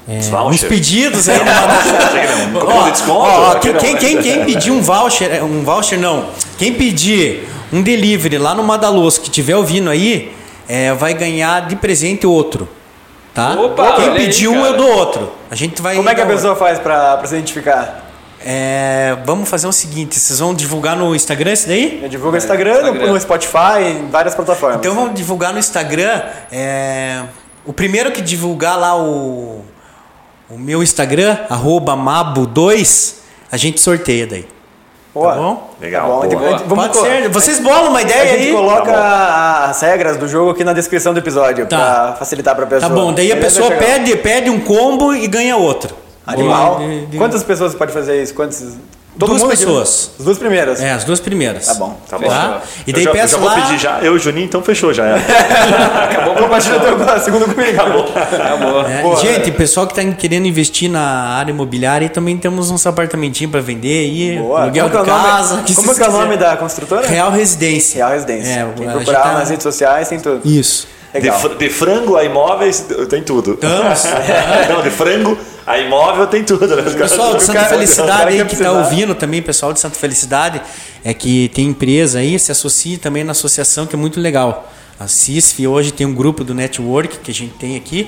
[0.08, 1.40] É, uns pedidos aí.
[2.50, 3.20] Um cupom Ó, de desconto?
[3.20, 6.26] ó, quem, quem, quem, quem pedir um voucher, é, um voucher não,
[6.58, 10.36] quem pedir um delivery lá no Madaloso que tiver ouvindo aí,
[10.68, 12.68] é, vai ganhar de presente outro.
[13.34, 13.54] Tá?
[13.54, 15.32] Opa, quem pedir um, eu dou outro.
[15.50, 15.96] A gente vai.
[15.96, 18.10] Como é que a pessoa faz pra, pra se identificar?
[18.44, 22.00] É, vamos fazer o seguinte: vocês vão divulgar no Instagram esse daí?
[22.04, 23.08] Eu divulgo no Instagram, Instagram.
[23.08, 24.80] no Spotify, em várias plataformas.
[24.80, 26.22] Então vamos divulgar no Instagram.
[26.52, 27.22] é,
[27.66, 29.64] o primeiro que divulgar lá o,
[30.54, 33.16] o meu Instagram, arroba mabo2,
[33.52, 34.46] a gente sorteia daí.
[35.14, 35.34] Boa.
[35.34, 35.70] tá bom?
[35.82, 36.36] Legal, Tá bom.
[36.40, 36.58] boa.
[36.60, 37.28] Vamos Pode ser.
[37.30, 38.52] Vocês bolam uma A ideia gente aí?
[38.54, 41.78] coloca Tá as regras do jogo aqui na descrição do episódio Tá.
[41.78, 42.90] pra facilitar pra pessoa.
[42.90, 45.94] Tá bom, daí a Beleza, pessoa pede, pede um combo e ganha outro.
[46.26, 46.80] Animal.
[46.80, 48.34] De- de- Quantas pessoas pode fazer isso?
[49.14, 50.12] Duas pessoas.
[50.18, 50.82] As duas primeiras.
[50.82, 51.66] É, as duas primeiras.
[51.68, 52.00] Tá bom.
[52.10, 52.28] Tá bom.
[52.28, 52.62] Tá?
[52.88, 53.56] E Eu daí eu peço já vou lá.
[53.56, 54.00] pedir já.
[54.00, 55.06] Eu e o Juninho, então fechou já.
[55.06, 55.16] É.
[56.06, 57.72] Acabou compartilhando a segunda comigo.
[57.82, 58.06] Acabou.
[58.16, 58.88] Acabou.
[58.88, 59.20] É, Boa.
[59.20, 64.00] gente, pessoal que tá querendo investir na área imobiliária, também temos uns apartamentinhos para vender
[64.06, 64.62] aí, Boa.
[64.64, 65.64] aluguel Como de que é o nome- casa.
[65.76, 66.38] Como é que é o nome quiserem.
[66.40, 67.08] da construtora?
[67.08, 67.98] Real Residência.
[67.98, 68.50] Real Residência.
[68.52, 70.42] É, Quem a procurar tá- nas redes sociais tem tudo.
[70.46, 70.88] Isso.
[71.14, 73.54] De, fr- de frango a imóveis, tem tudo.
[73.62, 74.04] Estamos.
[74.70, 75.38] Não, de frango
[75.68, 76.68] a imóvel tem tudo.
[76.76, 76.82] Né?
[76.84, 78.72] Pessoal de Santa cara- Felicidade aí que tá precisar.
[78.72, 80.62] ouvindo também, pessoal de Santa Felicidade,
[81.04, 84.72] é que tem empresa aí, se associe também na associação que é muito legal.
[85.00, 88.08] A CISF hoje tem um grupo do network que a gente tem aqui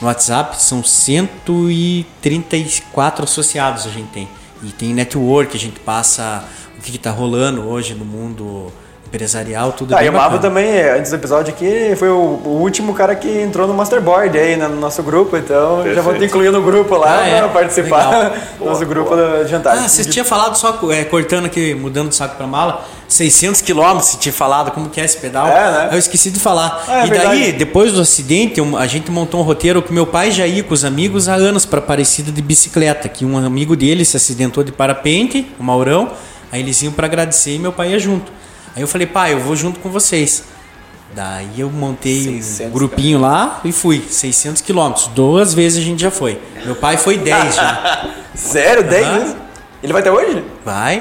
[0.00, 4.28] no WhatsApp, são 134 associados a gente tem.
[4.62, 6.44] E tem network, a gente passa
[6.78, 8.72] o que está rolando hoje no mundo
[9.12, 12.58] empresarial, tudo Ah, bem e o Mavo também, antes do episódio aqui, foi o, o
[12.62, 16.18] último cara que entrou no Masterboard aí né, no nosso grupo, então já vou te
[16.20, 16.24] Perfeito.
[16.24, 17.38] incluir no grupo lá Ah, é?
[17.40, 18.32] pra participar Legal.
[18.58, 19.76] do nosso grupo de jantar.
[19.76, 24.06] Ah, vocês tinham falado só, é, cortando aqui, mudando de saco pra mala, 600 quilômetros,
[24.12, 25.46] você tinha falado como que é esse pedal.
[25.46, 25.88] É, né?
[25.92, 26.82] Eu esqueci de falar.
[26.88, 27.52] Ah, é e daí, verdade.
[27.52, 30.84] depois do acidente, a gente montou um roteiro que meu pai já ia com os
[30.86, 35.46] amigos há anos pra Aparecida de bicicleta, que um amigo dele se acidentou de parapente,
[35.58, 36.10] o Maurão,
[36.50, 38.32] aí eles iam pra agradecer e meu pai ia junto.
[38.74, 40.44] Aí eu falei, pai, eu vou junto com vocês.
[41.14, 45.08] Daí eu montei 600, um grupinho lá e fui, 600 quilômetros.
[45.08, 46.40] Duas vezes a gente já foi.
[46.64, 48.08] Meu pai foi 10 já.
[48.34, 49.18] Sério, 10 Aham.
[49.18, 49.36] vezes?
[49.82, 50.44] Ele vai até hoje?
[50.64, 51.00] Vai.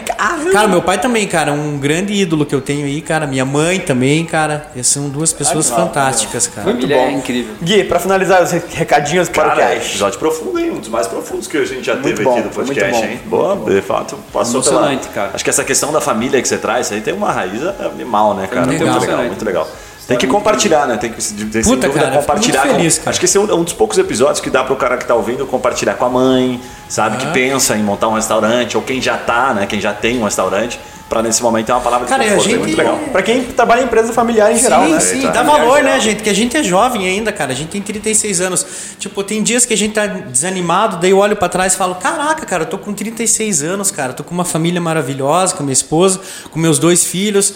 [0.51, 3.27] Cara, meu pai também, cara, um grande ídolo que eu tenho aí, cara.
[3.27, 4.65] Minha mãe também, cara.
[4.75, 6.67] Essas são duas pessoas Legal, fantásticas, cara.
[6.71, 7.53] Família é incrível.
[7.61, 9.89] Gui, pra finalizar os recadinhos do Cara, podcast.
[9.89, 10.71] episódio profundo, hein?
[10.71, 12.75] Um dos mais profundos que a gente já Muito teve bom, aqui do foi muito
[12.79, 13.11] podcast, bom.
[13.11, 13.19] hein?
[13.25, 15.13] Boa, de fato, passou Emocionante, pela...
[15.13, 15.31] cara.
[15.35, 18.33] Acho que essa questão da família que você traz, isso aí tem uma raiz animal,
[18.33, 18.65] né, cara?
[18.65, 19.25] muito Muito legal, legal.
[19.25, 19.67] muito legal.
[20.11, 20.97] Tem que compartilhar, né?
[20.97, 22.59] Tem que se- sem Puta, dúvida, cara, compartilhar.
[22.61, 23.09] muito com- feliz, cara.
[23.11, 25.15] Acho que esse é um, um dos poucos episódios que dá pro cara que tá
[25.15, 27.17] ouvindo compartilhar com a mãe, sabe?
[27.17, 29.65] Que pensa em montar um restaurante, ou quem já tá, né?
[29.65, 32.47] Quem já tem um restaurante, pra nesse momento ter uma palavra de Cara, a conforto.
[32.47, 32.97] É gente- muito legal.
[33.11, 34.99] Pra quem trabalha em empresa familiar em geral, sim, né?
[35.01, 35.83] sim, dá valor, geral.
[35.83, 36.23] né, gente?
[36.23, 37.51] Que a gente é jovem ainda, cara.
[37.51, 38.65] A gente tem 36 anos.
[38.97, 41.95] Tipo, tem dias que a gente tá desanimado, daí eu olho pra trás e falo:
[41.95, 44.13] Caraca, cara, eu tô com 36 anos, cara.
[44.13, 47.53] Tô com uma família maravilhosa, com minha esposa, com meus dois filhos,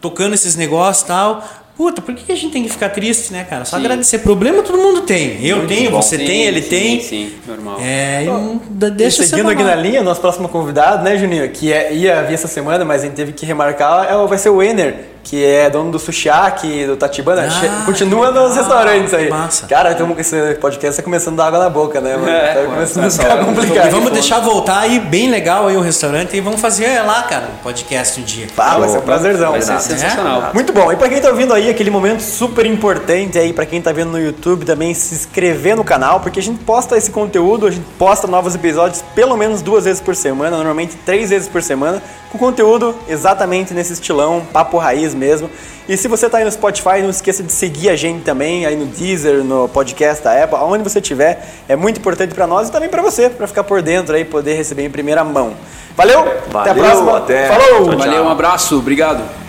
[0.00, 1.44] tocando esses negócios e tal.
[1.76, 3.64] Puta, por que a gente tem que ficar triste, né, cara?
[3.64, 3.82] Só Sim.
[3.84, 4.18] agradecer.
[4.18, 5.44] Problema todo mundo tem.
[5.44, 6.00] Eu tenho, bom.
[6.00, 7.00] você Sim, tem, ele sim, tem.
[7.00, 7.78] Sim, normal.
[7.80, 11.48] É, não- da- E deixa seguindo aqui na linha, nosso próximo convidado, né, Juninho?
[11.50, 14.38] Que é- ia vir essa semana, mas a gente teve que remarcar, é, o- vai
[14.38, 17.48] ser o Ener, que é dono do Sushiaki, do Tatibana.
[17.48, 18.46] Ah, Continua legal.
[18.46, 19.30] nos restaurantes aí.
[19.30, 19.66] Massa.
[19.66, 22.14] Cara, então esse podcast tá começando a dar água na boca, né?
[22.16, 22.28] mano?
[22.28, 23.86] É, tá começando a essa ficar complicado.
[23.86, 27.48] E vamos deixar voltar aí, bem legal aí o restaurante, e vamos fazer lá, cara,
[27.54, 28.46] um podcast um dia.
[28.56, 29.52] Ah, vai ser um prazerzão.
[29.52, 29.80] Vai ser né?
[29.80, 30.50] sensacional.
[30.52, 30.92] Muito bom.
[30.92, 34.10] E pra quem tá ouvindo aí, aquele momento super importante aí, pra quem tá vendo
[34.10, 37.86] no YouTube também, se inscrever no canal, porque a gente posta esse conteúdo, a gente
[37.98, 42.38] posta novos episódios pelo menos duas vezes por semana, normalmente três vezes por semana, com
[42.38, 45.50] conteúdo exatamente nesse estilão, papo raiz mesmo.
[45.88, 48.76] E se você tá aí no Spotify, não esqueça de seguir a gente também, aí
[48.76, 51.46] no Deezer, no podcast da Apple, aonde você estiver.
[51.68, 54.54] É muito importante pra nós e também pra você, pra ficar por dentro aí, poder
[54.54, 55.54] receber em primeira mão.
[55.96, 57.18] Valeu, até a Valeu, próxima.
[57.18, 57.46] até.
[57.48, 57.66] Falou!
[57.66, 57.98] Tchau, tchau.
[57.98, 59.43] Valeu, um abraço, obrigado.